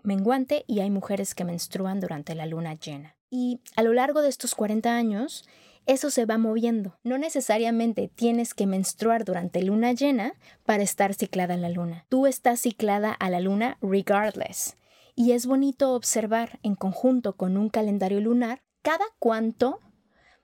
menguante 0.03 0.65
y 0.67 0.81
hay 0.81 0.89
mujeres 0.89 1.35
que 1.35 1.45
menstruan 1.45 2.01
durante 2.01 2.35
la 2.35 2.47
luna 2.47 2.79
llena. 2.79 3.15
Y 3.29 3.61
a 3.77 3.83
lo 3.83 3.93
largo 3.93 4.23
de 4.23 4.31
estos 4.31 4.55
40 4.55 4.95
años, 4.95 5.45
eso 5.87 6.11
se 6.11 6.27
va 6.27 6.39
moviendo. 6.39 6.99
No 7.03 7.19
necesariamente 7.19 8.09
tienes 8.09 8.55
que 8.55 8.67
menstruar 8.67 9.25
durante 9.25 9.63
luna 9.63 9.93
llena 9.93 10.35
para 10.65 10.83
estar 10.83 11.15
ciclada 11.15 11.55
en 11.55 11.63
la 11.63 11.69
luna. 11.69 12.07
Tú 12.09 12.27
estás 12.27 12.61
ciclada 12.61 13.13
a 13.13 13.31
la 13.31 13.41
luna 13.41 13.79
regardless. 13.81 14.77
Y 15.15 15.33
es 15.33 15.47
bonito 15.47 15.95
observar 15.95 16.59
en 16.63 16.75
conjunto 16.75 17.37
con 17.37 17.57
un 17.57 17.69
calendario 17.69 18.21
lunar 18.21 18.63
cada 18.83 19.05
cuánto 19.19 19.81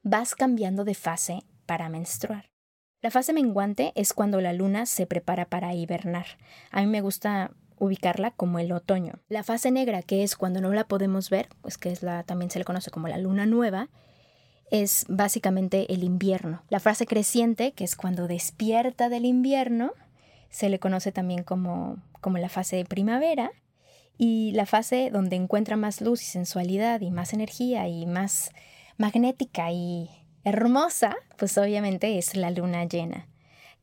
vas 0.02 0.34
cambiando 0.34 0.84
de 0.84 0.94
fase 0.94 1.42
para 1.66 1.88
menstruar. 1.88 2.50
La 3.00 3.10
fase 3.10 3.32
menguante 3.32 3.92
es 3.94 4.12
cuando 4.12 4.40
la 4.40 4.52
luna 4.52 4.84
se 4.86 5.06
prepara 5.06 5.44
para 5.44 5.74
hibernar. 5.74 6.26
A 6.70 6.80
mí 6.80 6.86
me 6.88 7.00
gusta 7.00 7.52
ubicarla 7.78 8.32
como 8.32 8.58
el 8.58 8.72
otoño. 8.72 9.20
La 9.28 9.44
fase 9.44 9.70
negra, 9.70 10.02
que 10.02 10.24
es 10.24 10.36
cuando 10.36 10.60
no 10.60 10.72
la 10.72 10.88
podemos 10.88 11.30
ver, 11.30 11.48
pues 11.60 11.78
que 11.78 11.90
es 11.90 12.02
la 12.02 12.24
también 12.24 12.50
se 12.50 12.58
le 12.58 12.64
conoce 12.64 12.90
como 12.90 13.06
la 13.06 13.18
luna 13.18 13.46
nueva, 13.46 13.88
es 14.70 15.04
básicamente 15.08 15.92
el 15.92 16.04
invierno. 16.04 16.62
La 16.68 16.80
fase 16.80 17.06
creciente, 17.06 17.72
que 17.72 17.84
es 17.84 17.96
cuando 17.96 18.28
despierta 18.28 19.08
del 19.08 19.24
invierno, 19.24 19.92
se 20.50 20.68
le 20.68 20.78
conoce 20.78 21.12
también 21.12 21.42
como, 21.42 21.98
como 22.20 22.38
la 22.38 22.48
fase 22.48 22.76
de 22.76 22.84
primavera. 22.84 23.50
Y 24.16 24.50
la 24.52 24.66
fase 24.66 25.10
donde 25.12 25.36
encuentra 25.36 25.76
más 25.76 26.00
luz 26.00 26.22
y 26.22 26.26
sensualidad 26.26 27.00
y 27.02 27.10
más 27.10 27.32
energía 27.32 27.86
y 27.86 28.04
más 28.04 28.50
magnética 28.96 29.70
y 29.70 30.10
hermosa, 30.42 31.14
pues 31.36 31.56
obviamente 31.56 32.18
es 32.18 32.34
la 32.34 32.50
luna 32.50 32.84
llena. 32.84 33.28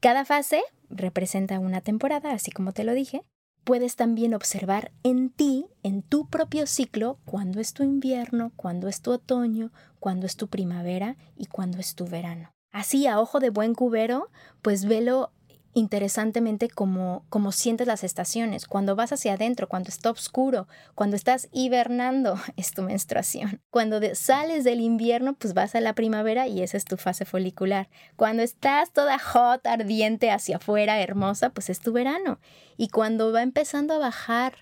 Cada 0.01 0.25
fase 0.25 0.61
representa 0.89 1.59
una 1.59 1.81
temporada, 1.81 2.31
así 2.31 2.51
como 2.51 2.73
te 2.73 2.83
lo 2.83 2.93
dije. 2.93 3.23
Puedes 3.63 3.95
también 3.95 4.35
observar 4.35 4.91
en 5.03 5.31
ti, 5.31 5.65
en 5.81 6.03
tu 6.03 6.29
propio 6.29 6.67
ciclo, 6.67 7.17
cuándo 7.25 7.59
es 7.59 7.73
tu 7.73 7.83
invierno, 7.83 8.51
cuándo 8.55 8.87
es 8.87 9.01
tu 9.01 9.11
otoño, 9.11 9.71
cuándo 10.05 10.27
es 10.27 10.35
tu 10.35 10.49
primavera 10.49 11.17
y 11.35 11.47
cuándo 11.47 11.79
es 11.79 11.95
tu 11.95 12.05
verano. 12.05 12.53
Así, 12.71 13.07
a 13.07 13.19
ojo 13.19 13.39
de 13.39 13.49
buen 13.49 13.73
cubero, 13.73 14.29
pues 14.61 14.85
velo 14.85 15.31
interesantemente 15.73 16.69
como, 16.69 17.25
como 17.29 17.51
sientes 17.51 17.87
las 17.87 18.03
estaciones. 18.03 18.67
Cuando 18.67 18.95
vas 18.95 19.11
hacia 19.11 19.33
adentro, 19.33 19.67
cuando 19.67 19.89
está 19.89 20.11
oscuro, 20.11 20.67
cuando 20.93 21.15
estás 21.15 21.49
hibernando, 21.51 22.39
es 22.55 22.69
tu 22.73 22.83
menstruación. 22.83 23.63
Cuando 23.71 23.99
sales 24.13 24.63
del 24.63 24.79
invierno, 24.79 25.33
pues 25.33 25.55
vas 25.55 25.73
a 25.73 25.81
la 25.81 25.95
primavera 25.95 26.45
y 26.47 26.61
esa 26.61 26.77
es 26.77 26.85
tu 26.85 26.97
fase 26.97 27.25
folicular. 27.25 27.89
Cuando 28.15 28.43
estás 28.43 28.93
toda 28.93 29.17
hot, 29.17 29.65
ardiente 29.65 30.29
hacia 30.29 30.57
afuera, 30.57 31.01
hermosa, 31.01 31.49
pues 31.49 31.71
es 31.71 31.79
tu 31.79 31.93
verano. 31.93 32.37
Y 32.77 32.89
cuando 32.89 33.31
va 33.31 33.41
empezando 33.41 33.95
a 33.95 33.97
bajar 33.97 34.53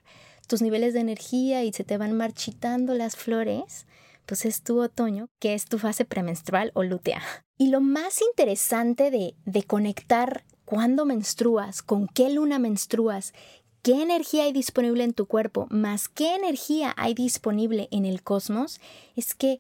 tus 0.48 0.62
niveles 0.62 0.94
de 0.94 1.02
energía 1.02 1.66
y 1.66 1.74
se 1.74 1.84
te 1.84 1.98
van 1.98 2.14
marchitando 2.14 2.94
las 2.94 3.18
flores, 3.18 3.86
pues 4.26 4.46
es 4.46 4.64
tu 4.64 4.82
otoño, 4.82 5.28
que 5.40 5.54
es 5.54 5.66
tu 5.66 5.80
fase 5.80 6.06
premenstrual 6.06 6.72
o 6.74 6.84
lútea. 6.84 7.22
Y 7.58 7.70
lo 7.70 7.82
más 7.82 8.22
interesante 8.22 9.12
de, 9.12 9.36
de 9.46 9.64
conectar 9.64 10.44
cuándo 10.66 11.06
menstruas, 11.06 11.82
con 11.82 12.08
qué 12.08 12.30
luna 12.30 12.60
menstruas, 12.60 13.34
qué 13.82 14.02
energía 14.02 14.44
hay 14.44 14.54
disponible 14.54 15.04
en 15.04 15.14
tu 15.14 15.28
cuerpo, 15.28 15.68
más 15.70 16.10
qué 16.10 16.36
energía 16.36 16.94
hay 16.98 17.14
disponible 17.14 17.90
en 17.92 18.06
el 18.06 18.24
cosmos, 18.24 18.80
es 19.16 19.36
que 19.36 19.60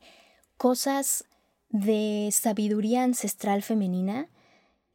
cosas 0.57 1.25
de 1.69 2.29
sabiduría 2.31 3.03
ancestral 3.03 3.63
femenina 3.63 4.29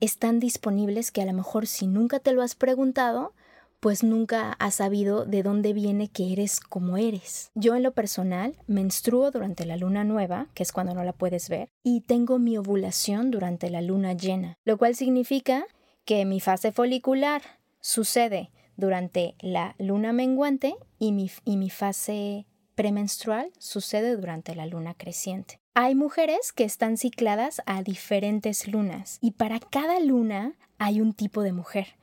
están 0.01 0.39
disponibles 0.41 1.11
que 1.11 1.23
a 1.23 1.27
lo 1.27 1.33
mejor 1.33 1.67
si 1.67 1.87
nunca 1.87 2.21
te 2.21 2.33
lo 2.33 2.43
has 2.43 2.55
preguntado, 2.55 3.35
pues 3.81 4.03
nunca 4.03 4.53
has 4.59 4.77
sabido 4.77 5.25
de 5.25 5.43
dónde 5.43 5.73
viene 5.73 6.09
que 6.09 6.33
eres 6.33 6.61
como 6.61 6.97
eres. 6.97 7.51
Yo 7.55 7.77
en 7.77 7.83
lo 7.83 7.93
personal 7.93 8.57
menstruo 8.67 9.31
durante 9.31 9.67
la 9.67 9.77
luna 9.77 10.05
nueva, 10.05 10.49
que 10.55 10.63
es 10.63 10.73
cuando 10.73 10.95
no 10.95 11.05
la 11.05 11.13
puedes 11.13 11.49
ver, 11.49 11.69
y 11.83 12.01
tengo 12.03 12.39
mi 12.39 12.57
ovulación 12.57 13.31
durante 13.31 13.71
la 13.71 13.83
luna 13.83 14.13
llena, 14.13 14.59
lo 14.65 14.79
cual 14.79 14.95
significa 14.95 15.67
que 16.05 16.25
mi 16.25 16.41
fase 16.41 16.73
folicular 16.73 17.43
sucede 17.81 18.51
durante 18.77 19.35
la 19.41 19.75
luna 19.79 20.13
menguante 20.13 20.77
y 20.99 21.13
mi, 21.13 21.31
y 21.45 21.57
mi 21.57 21.71
fase 21.71 22.47
premenstrual 22.75 23.51
sucede 23.59 24.17
durante 24.17 24.55
la 24.55 24.65
luna 24.65 24.95
creciente. 24.95 25.61
Hay 25.75 25.95
mujeres 25.95 26.53
que 26.53 26.65
están 26.65 26.97
cicladas 26.97 27.61
a 27.67 27.83
diferentes 27.83 28.69
lunas 28.69 29.19
y 29.21 29.33
para 29.33 29.59
cada 29.61 30.01
luna 30.01 30.55
hay 30.79 31.01
un 31.01 31.13
tipo 31.13 31.43
de 31.43 31.53
mujer. 31.53 31.98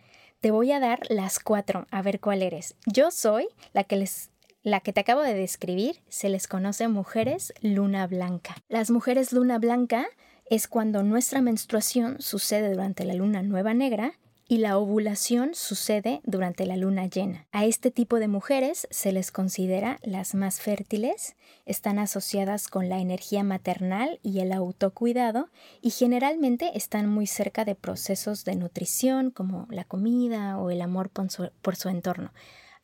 Te 0.45 0.51
voy 0.51 0.71
a 0.71 0.79
dar 0.79 0.99
las 1.09 1.39
cuatro, 1.39 1.87
a 1.89 2.03
ver 2.03 2.19
cuál 2.19 2.43
eres. 2.43 2.75
Yo 2.85 3.09
soy 3.09 3.47
la 3.73 3.83
que 3.83 3.95
les 3.95 4.29
la 4.61 4.79
que 4.79 4.93
te 4.93 4.99
acabo 5.01 5.21
de 5.21 5.33
describir, 5.33 6.03
se 6.07 6.29
les 6.29 6.47
conoce 6.47 6.87
mujeres 6.87 7.51
luna 7.61 8.05
blanca. 8.05 8.55
Las 8.69 8.91
mujeres 8.91 9.33
luna 9.33 9.57
blanca 9.57 10.05
es 10.47 10.67
cuando 10.67 11.01
nuestra 11.01 11.41
menstruación 11.41 12.21
sucede 12.21 12.69
durante 12.69 13.05
la 13.05 13.15
luna 13.15 13.41
nueva 13.41 13.73
negra 13.73 14.19
y 14.47 14.59
la 14.59 14.77
ovulación 14.77 15.55
sucede 15.55 16.21
durante 16.23 16.65
la 16.65 16.77
luna 16.77 17.07
llena. 17.07 17.47
A 17.51 17.65
este 17.65 17.89
tipo 17.89 18.19
de 18.19 18.27
mujeres 18.27 18.87
se 18.91 19.11
les 19.11 19.31
considera 19.31 19.99
las 20.03 20.35
más 20.35 20.61
fértiles, 20.61 21.35
están 21.65 21.97
asociadas 21.97 22.67
con 22.67 22.87
la 22.87 22.99
energía 22.99 23.43
maternal 23.43 24.19
y 24.21 24.39
el 24.39 24.51
autocuidado 24.51 25.49
y 25.81 25.89
generalmente 25.89 26.71
están 26.75 27.09
muy 27.09 27.25
cerca 27.25 27.65
de 27.65 27.75
procesos 27.75 28.45
de 28.45 28.55
nutrición 28.55 29.31
como 29.31 29.67
la 29.71 29.83
comida 29.83 30.59
o 30.59 30.69
el 30.69 30.81
amor 30.81 31.09
por 31.09 31.31
su, 31.31 31.49
por 31.61 31.75
su 31.75 31.89
entorno. 31.89 32.31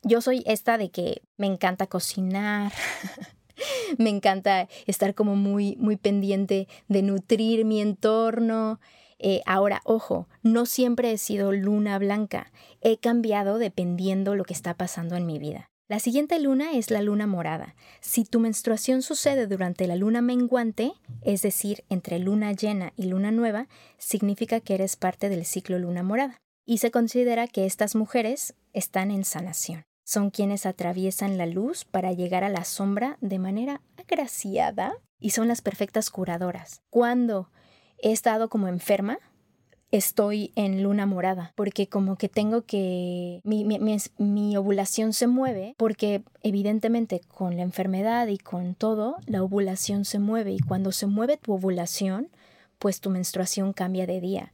Yo 0.03 0.21
soy 0.21 0.43
esta 0.47 0.79
de 0.79 0.89
que 0.89 1.21
me 1.37 1.45
encanta 1.45 1.85
cocinar, 1.85 2.71
me 3.99 4.09
encanta 4.09 4.67
estar 4.87 5.13
como 5.13 5.35
muy, 5.35 5.75
muy 5.77 5.95
pendiente 5.95 6.67
de 6.87 7.03
nutrir 7.03 7.65
mi 7.65 7.81
entorno. 7.81 8.79
Eh, 9.23 9.41
ahora, 9.45 9.81
ojo, 9.85 10.27
no 10.41 10.65
siempre 10.65 11.11
he 11.11 11.17
sido 11.19 11.51
luna 11.51 11.99
blanca, 11.99 12.51
he 12.81 12.97
cambiado 12.97 13.59
dependiendo 13.59 14.35
lo 14.35 14.43
que 14.43 14.53
está 14.53 14.73
pasando 14.73 15.15
en 15.15 15.27
mi 15.27 15.37
vida. 15.37 15.69
La 15.87 15.99
siguiente 15.99 16.39
luna 16.39 16.71
es 16.71 16.89
la 16.89 17.01
luna 17.01 17.27
morada. 17.27 17.75
Si 17.99 18.23
tu 18.23 18.39
menstruación 18.39 19.03
sucede 19.03 19.45
durante 19.45 19.85
la 19.87 19.95
luna 19.95 20.21
menguante, 20.21 20.93
es 21.21 21.41
decir, 21.41 21.83
entre 21.89 22.17
luna 22.17 22.53
llena 22.53 22.93
y 22.95 23.03
luna 23.03 23.31
nueva, 23.31 23.67
significa 23.97 24.59
que 24.59 24.73
eres 24.73 24.95
parte 24.95 25.29
del 25.29 25.45
ciclo 25.45 25.77
luna 25.77 26.01
morada. 26.01 26.41
Y 26.65 26.79
se 26.79 26.89
considera 26.89 27.47
que 27.47 27.65
estas 27.65 27.95
mujeres 27.95 28.55
están 28.73 29.11
en 29.11 29.23
sanación 29.23 29.83
son 30.11 30.29
quienes 30.29 30.65
atraviesan 30.65 31.37
la 31.37 31.45
luz 31.45 31.85
para 31.85 32.11
llegar 32.11 32.43
a 32.43 32.49
la 32.49 32.65
sombra 32.65 33.17
de 33.21 33.39
manera 33.39 33.79
agraciada 33.95 34.93
y 35.21 35.29
son 35.29 35.47
las 35.47 35.61
perfectas 35.61 36.09
curadoras. 36.09 36.81
Cuando 36.89 37.49
he 38.01 38.11
estado 38.11 38.49
como 38.49 38.67
enferma, 38.67 39.19
estoy 39.91 40.53
en 40.55 40.83
luna 40.83 41.05
morada, 41.05 41.51
porque 41.55 41.87
como 41.87 42.17
que 42.17 42.29
tengo 42.29 42.63
que, 42.63 43.41
mi, 43.43 43.65
mi, 43.65 44.57
ovulación 44.57 45.13
se 45.13 45.27
mueve, 45.27 45.75
porque 45.77 46.23
evidentemente 46.43 47.21
con 47.27 47.57
la 47.57 47.63
enfermedad 47.63 48.27
y 48.27 48.37
con 48.37 48.73
todo, 48.73 49.17
la 49.25 49.43
ovulación 49.43 50.05
se 50.05 50.19
mueve 50.19 50.53
y 50.53 50.59
cuando 50.59 50.91
se 50.91 51.07
mueve 51.07 51.37
tu 51.37 51.53
ovulación, 51.53 52.29
pues 52.79 53.01
tu 53.01 53.09
menstruación 53.09 53.73
cambia 53.73 54.07
de 54.07 54.21
día. 54.21 54.53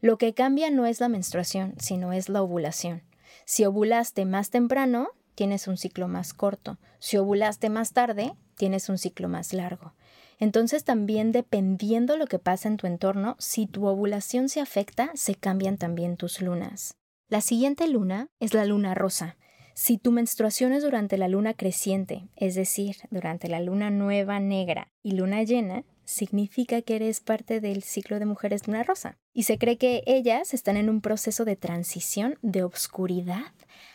Lo 0.00 0.16
que 0.16 0.32
cambia 0.32 0.70
no 0.70 0.86
es 0.86 0.98
la 0.98 1.08
menstruación, 1.08 1.74
sino 1.78 2.12
es 2.12 2.30
la 2.30 2.42
ovulación. 2.42 3.02
Si 3.44 3.64
ovulaste 3.64 4.24
más 4.24 4.50
temprano, 4.50 5.08
tienes 5.34 5.68
un 5.68 5.76
ciclo 5.76 6.08
más 6.08 6.32
corto. 6.32 6.78
Si 6.98 7.18
ovulaste 7.18 7.68
más 7.68 7.92
tarde, 7.92 8.32
tienes 8.56 8.88
un 8.88 8.96
ciclo 8.96 9.28
más 9.28 9.52
largo. 9.52 9.92
Entonces 10.40 10.84
también 10.84 11.32
dependiendo 11.32 12.16
lo 12.16 12.26
que 12.26 12.38
pasa 12.38 12.66
en 12.66 12.78
tu 12.78 12.86
entorno, 12.86 13.36
si 13.38 13.66
tu 13.66 13.86
ovulación 13.86 14.48
se 14.48 14.60
afecta, 14.60 15.10
se 15.14 15.34
cambian 15.34 15.76
también 15.76 16.16
tus 16.16 16.40
lunas. 16.40 16.96
La 17.28 17.42
siguiente 17.42 17.86
luna 17.86 18.28
es 18.40 18.54
la 18.54 18.64
luna 18.64 18.94
rosa. 18.94 19.36
Si 19.74 19.98
tu 19.98 20.10
menstruación 20.10 20.72
es 20.72 20.82
durante 20.82 21.16
la 21.16 21.28
luna 21.28 21.54
creciente, 21.54 22.28
es 22.36 22.54
decir, 22.54 22.96
durante 23.10 23.48
la 23.48 23.60
luna 23.60 23.90
nueva 23.90 24.40
negra 24.40 24.88
y 25.02 25.12
luna 25.12 25.42
llena, 25.42 25.84
significa 26.04 26.82
que 26.82 26.96
eres 26.96 27.20
parte 27.20 27.60
del 27.60 27.82
ciclo 27.82 28.18
de 28.18 28.26
mujeres 28.26 28.66
luna 28.66 28.82
rosa. 28.82 29.16
Y 29.32 29.44
se 29.44 29.58
cree 29.58 29.78
que 29.78 30.02
ellas 30.06 30.54
están 30.54 30.76
en 30.76 30.88
un 30.88 31.00
proceso 31.00 31.44
de 31.44 31.56
transición 31.56 32.36
de 32.42 32.64
obscuridad 32.64 33.52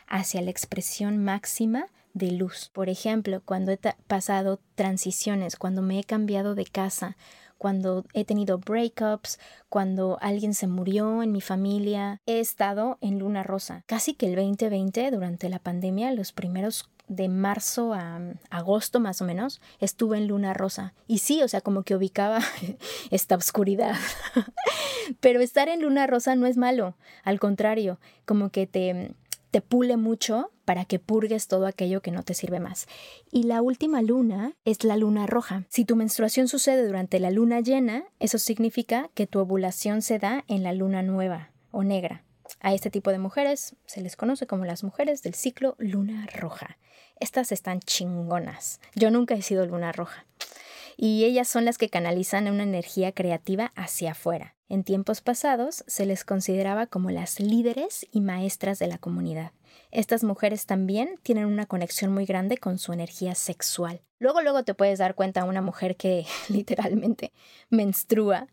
hacia 0.08 0.42
la 0.42 0.52
expresión 0.52 1.24
máxima 1.24 1.88
de 2.16 2.32
luz. 2.32 2.72
Por 2.74 2.90
ejemplo, 2.90 3.42
cuando 3.46 3.72
he 3.72 3.80
pasado 4.08 4.60
transiciones, 4.74 5.58
cuando 5.58 5.84
me 5.84 6.00
he 6.00 6.04
cambiado 6.04 6.56
de 6.56 6.66
casa, 6.66 7.18
cuando 7.58 8.06
he 8.14 8.26
tenido 8.26 8.58
breakups, 8.58 9.38
cuando 9.70 10.18
alguien 10.22 10.54
se 10.54 10.66
murió 10.66 11.22
en 11.22 11.32
mi 11.32 11.42
familia, 11.42 12.22
he 12.26 12.40
estado 12.40 12.98
en 13.02 13.20
luna 13.20 13.44
rosa. 13.44 13.84
Casi 13.86 14.14
que 14.14 14.28
el 14.28 14.36
2020, 14.36 15.12
durante 15.12 15.50
la 15.50 15.60
pandemia, 15.60 16.12
los 16.12 16.32
primeros 16.32 16.90
de 17.08 17.30
marzo 17.30 17.94
a 17.94 18.20
mm, 18.20 18.40
agosto 18.50 19.00
más 19.00 19.22
o 19.22 19.26
menos, 19.26 19.62
estuve 19.80 20.18
en 20.18 20.28
luna 20.28 20.54
rosa. 20.54 20.94
Y 21.08 21.20
sí, 21.20 21.44
o 21.44 21.48
sea, 21.48 21.62
como 21.62 21.84
que 21.84 21.96
ubicaba 21.96 22.40
esta 23.12 23.36
oscuridad. 23.36 23.96
Pero 25.20 25.42
estar 25.42 25.70
en 25.70 25.82
luna 25.82 26.08
rosa 26.08 26.36
no 26.36 26.48
es 26.48 26.58
malo, 26.58 26.96
al 27.24 27.40
contrario, 27.40 28.00
como 28.26 28.50
que 28.50 28.66
te, 28.66 29.12
te 29.56 29.62
pule 29.62 29.96
mucho 29.96 30.52
para 30.66 30.84
que 30.84 31.00
purgues 31.00 31.48
todo 31.48 31.66
aquello 31.66 32.02
que 32.02 32.12
no 32.12 32.24
te 32.24 32.34
sirve 32.34 32.60
más. 32.60 32.88
Y 33.32 33.44
la 33.44 33.62
última 33.62 34.02
luna 34.02 34.52
es 34.66 34.84
la 34.84 34.98
luna 34.98 35.28
roja. 35.28 35.64
Si 35.70 35.86
tu 35.86 35.96
menstruación 35.96 36.50
sucede 36.50 36.86
durante 36.86 37.22
la 37.22 37.32
luna 37.32 37.62
llena, 37.62 38.04
eso 38.20 38.38
significa 38.38 39.10
que 39.14 39.28
tu 39.28 39.40
ovulación 39.40 40.02
se 40.02 40.20
da 40.20 40.44
en 40.50 40.62
la 40.62 40.74
luna 40.74 41.04
nueva 41.04 41.52
o 41.72 41.86
negra. 41.86 42.26
A 42.60 42.74
este 42.74 42.90
tipo 42.90 43.12
de 43.12 43.18
mujeres 43.18 43.78
se 43.86 44.02
les 44.02 44.18
conoce 44.18 44.46
como 44.46 44.66
las 44.66 44.84
mujeres 44.84 45.24
del 45.24 45.36
ciclo 45.36 45.78
luna 45.80 46.28
roja. 46.34 46.78
Estas 47.22 47.54
están 47.54 47.80
chingonas. 47.80 48.82
Yo 48.94 49.10
nunca 49.10 49.36
he 49.36 49.42
sido 49.42 49.66
luna 49.66 49.94
roja. 49.94 50.26
y 50.98 51.24
ellas 51.24 51.48
son 51.48 51.64
las 51.64 51.78
que 51.78 51.88
canalizan 51.88 52.50
una 52.50 52.64
energía 52.64 53.14
creativa 53.14 53.72
hacia 53.78 54.12
afuera. 54.12 54.55
En 54.68 54.84
tiempos 54.84 55.22
pasados 55.22 55.84
se 55.88 56.06
les 56.06 56.26
consideraba 56.26 56.88
como 56.88 57.12
las 57.12 57.40
líderes 57.40 58.08
y 58.12 58.22
maestras 58.22 58.80
de 58.80 58.88
la 58.88 58.98
comunidad. 58.98 59.52
Estas 59.92 60.24
mujeres 60.24 60.66
también 60.66 61.20
tienen 61.22 61.46
una 61.46 61.68
conexión 61.68 62.12
muy 62.12 62.26
grande 62.26 62.58
con 62.58 62.80
su 62.80 62.92
energía 62.92 63.36
sexual. 63.36 64.02
Luego, 64.20 64.42
luego 64.42 64.64
te 64.64 64.74
puedes 64.74 65.00
dar 65.00 65.14
cuenta 65.14 65.46
una 65.46 65.62
mujer 65.62 65.96
que 65.96 66.26
literalmente 66.50 67.32
menstrua 67.70 68.48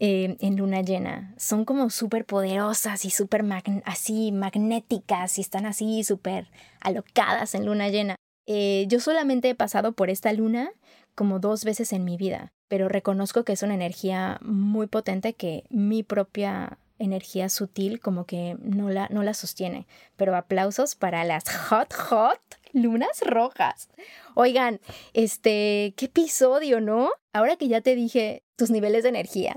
eh, 0.00 0.36
en 0.40 0.56
luna 0.56 0.82
llena. 0.82 1.34
Son 1.38 1.64
como 1.64 1.88
súper 1.88 2.24
poderosas 2.24 3.04
y 3.04 3.10
súper 3.10 3.44
así 3.84 4.32
magnéticas 4.32 5.38
y 5.38 5.40
están 5.40 5.66
así 5.66 6.02
súper 6.02 6.50
alocadas 6.80 7.54
en 7.54 7.66
luna 7.66 7.90
llena. 7.90 8.16
Eh, 8.46 8.86
yo 8.88 8.98
solamente 9.00 9.48
he 9.50 9.54
pasado 9.54 9.92
por 9.92 10.10
esta 10.10 10.32
luna 10.32 10.70
como 11.14 11.38
dos 11.38 11.64
veces 11.64 11.92
en 11.92 12.04
mi 12.04 12.16
vida, 12.16 12.52
pero 12.68 12.88
reconozco 12.88 13.44
que 13.44 13.52
es 13.52 13.62
una 13.62 13.74
energía 13.74 14.38
muy 14.42 14.86
potente 14.86 15.32
que 15.34 15.64
mi 15.70 16.02
propia 16.02 16.78
energía 16.98 17.48
sutil 17.48 18.00
como 18.00 18.24
que 18.24 18.56
no 18.60 18.90
la, 18.90 19.08
no 19.10 19.22
la 19.22 19.34
sostiene. 19.34 19.86
Pero 20.16 20.36
aplausos 20.36 20.94
para 20.94 21.24
las 21.24 21.44
hot, 21.68 21.92
hot 21.94 22.40
lunas 22.72 23.20
rojas. 23.24 23.88
Oigan, 24.34 24.80
este, 25.12 25.94
qué 25.96 26.06
episodio, 26.06 26.80
¿no? 26.80 27.10
Ahora 27.32 27.56
que 27.56 27.68
ya 27.68 27.80
te 27.80 27.94
dije 27.94 28.42
tus 28.56 28.70
niveles 28.70 29.02
de 29.02 29.10
energía, 29.10 29.56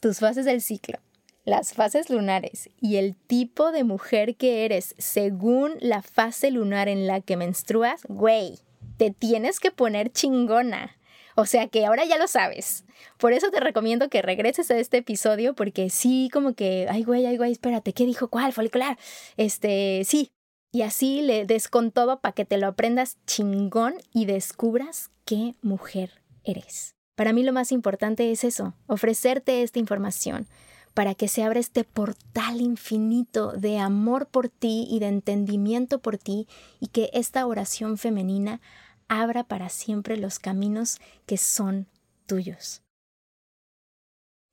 tus 0.00 0.18
fases 0.18 0.44
del 0.44 0.60
ciclo, 0.60 0.98
las 1.44 1.72
fases 1.74 2.10
lunares 2.10 2.70
y 2.80 2.96
el 2.96 3.16
tipo 3.16 3.72
de 3.72 3.84
mujer 3.84 4.36
que 4.36 4.64
eres 4.64 4.94
según 4.98 5.74
la 5.80 6.02
fase 6.02 6.50
lunar 6.50 6.88
en 6.88 7.06
la 7.06 7.20
que 7.20 7.36
menstruas, 7.36 8.02
güey, 8.08 8.58
te 8.96 9.10
tienes 9.10 9.60
que 9.60 9.70
poner 9.70 10.10
chingona. 10.12 10.96
O 11.36 11.46
sea 11.46 11.66
que 11.68 11.84
ahora 11.84 12.04
ya 12.04 12.16
lo 12.16 12.28
sabes. 12.28 12.84
Por 13.18 13.32
eso 13.32 13.50
te 13.50 13.60
recomiendo 13.60 14.08
que 14.08 14.22
regreses 14.22 14.70
a 14.70 14.78
este 14.78 14.98
episodio 14.98 15.54
porque 15.54 15.90
sí, 15.90 16.30
como 16.32 16.54
que, 16.54 16.86
ay 16.88 17.02
güey, 17.02 17.26
ay 17.26 17.36
güey, 17.36 17.52
espérate, 17.52 17.92
¿qué 17.92 18.06
dijo 18.06 18.28
cuál? 18.28 18.52
Folicular. 18.52 18.98
Este, 19.36 20.02
sí. 20.04 20.30
Y 20.72 20.82
así 20.82 21.22
le 21.22 21.44
des 21.44 21.68
con 21.68 21.92
todo 21.92 22.20
para 22.20 22.34
que 22.34 22.44
te 22.44 22.58
lo 22.58 22.66
aprendas 22.66 23.18
chingón 23.26 23.94
y 24.12 24.26
descubras 24.26 25.10
qué 25.24 25.54
mujer 25.62 26.22
eres. 26.44 26.94
Para 27.14 27.32
mí 27.32 27.44
lo 27.44 27.52
más 27.52 27.70
importante 27.70 28.32
es 28.32 28.42
eso, 28.42 28.74
ofrecerte 28.86 29.62
esta 29.62 29.78
información 29.78 30.48
para 30.94 31.14
que 31.16 31.28
se 31.28 31.42
abra 31.42 31.60
este 31.60 31.84
portal 31.84 32.60
infinito 32.60 33.52
de 33.52 33.78
amor 33.78 34.26
por 34.26 34.48
ti 34.48 34.86
y 34.88 35.00
de 35.00 35.08
entendimiento 35.08 35.98
por 35.98 36.18
ti 36.18 36.46
y 36.80 36.86
que 36.86 37.10
esta 37.12 37.46
oración 37.46 37.98
femenina 37.98 38.60
abra 39.08 39.44
para 39.44 39.68
siempre 39.68 40.16
los 40.16 40.38
caminos 40.38 40.98
que 41.26 41.36
son 41.36 41.88
tuyos. 42.26 42.83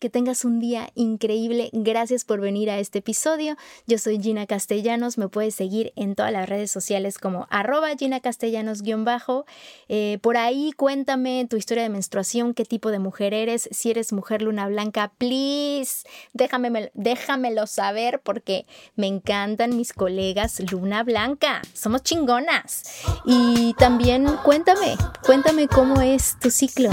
Que 0.02 0.10
tengas 0.10 0.46
un 0.46 0.60
día 0.60 0.90
increíble. 0.96 1.70
Gracias 1.74 2.26
por 2.26 2.42
venir 2.42 2.72
a 2.72 2.80
este 2.80 3.00
episodio. 3.00 3.56
Yo 3.86 4.00
soy 4.00 4.20
Gina 4.20 4.48
Castellanos. 4.48 5.20
Me 5.20 5.28
puedes 5.28 5.54
seguir 5.54 5.94
en 5.96 6.16
todas 6.16 6.32
las 6.32 6.50
redes 6.50 6.72
sociales 6.72 7.20
como 7.20 7.46
arroba 7.52 7.96
Gina 7.96 8.20
Castellanos-bajo. 8.20 9.46
Eh, 9.90 10.18
por 10.24 10.38
ahí 10.38 10.72
cuéntame 10.76 11.46
tu 11.48 11.56
historia 11.56 11.84
de 11.84 11.90
menstruación, 11.90 12.56
qué 12.56 12.66
tipo 12.66 12.90
de 12.90 12.98
mujer 12.98 13.36
eres. 13.36 13.70
Si 13.72 13.92
eres 13.92 14.12
mujer 14.12 14.42
luna 14.42 14.68
blanca, 14.68 15.12
please, 15.20 16.04
déjame, 16.34 16.90
déjamelo 16.96 17.68
saber 17.68 18.22
porque 18.24 18.66
me 18.96 19.06
encantan 19.06 19.78
mis 19.78 19.94
colegas 19.94 20.64
luna 20.72 21.04
blanca. 21.04 21.62
Somos 21.76 22.02
chingonas. 22.02 23.04
Y 23.24 23.76
también 23.76 24.26
cuéntame, 24.44 24.96
cuéntame 25.24 25.68
cómo 25.68 26.02
es 26.02 26.40
tu 26.40 26.50
ciclo 26.50 26.90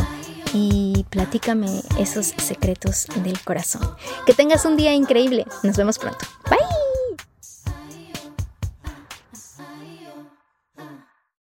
y 0.53 1.05
platícame 1.11 1.83
esos 1.99 2.27
secretos 2.27 3.07
del 3.25 3.41
corazón. 3.41 3.83
Que 4.27 4.35
tengas 4.35 4.65
un 4.65 4.77
día 4.77 4.95
increíble. 4.95 5.47
Nos 5.63 5.77
vemos 5.77 5.99
pronto. 5.99 6.25
Bye. 6.49 6.88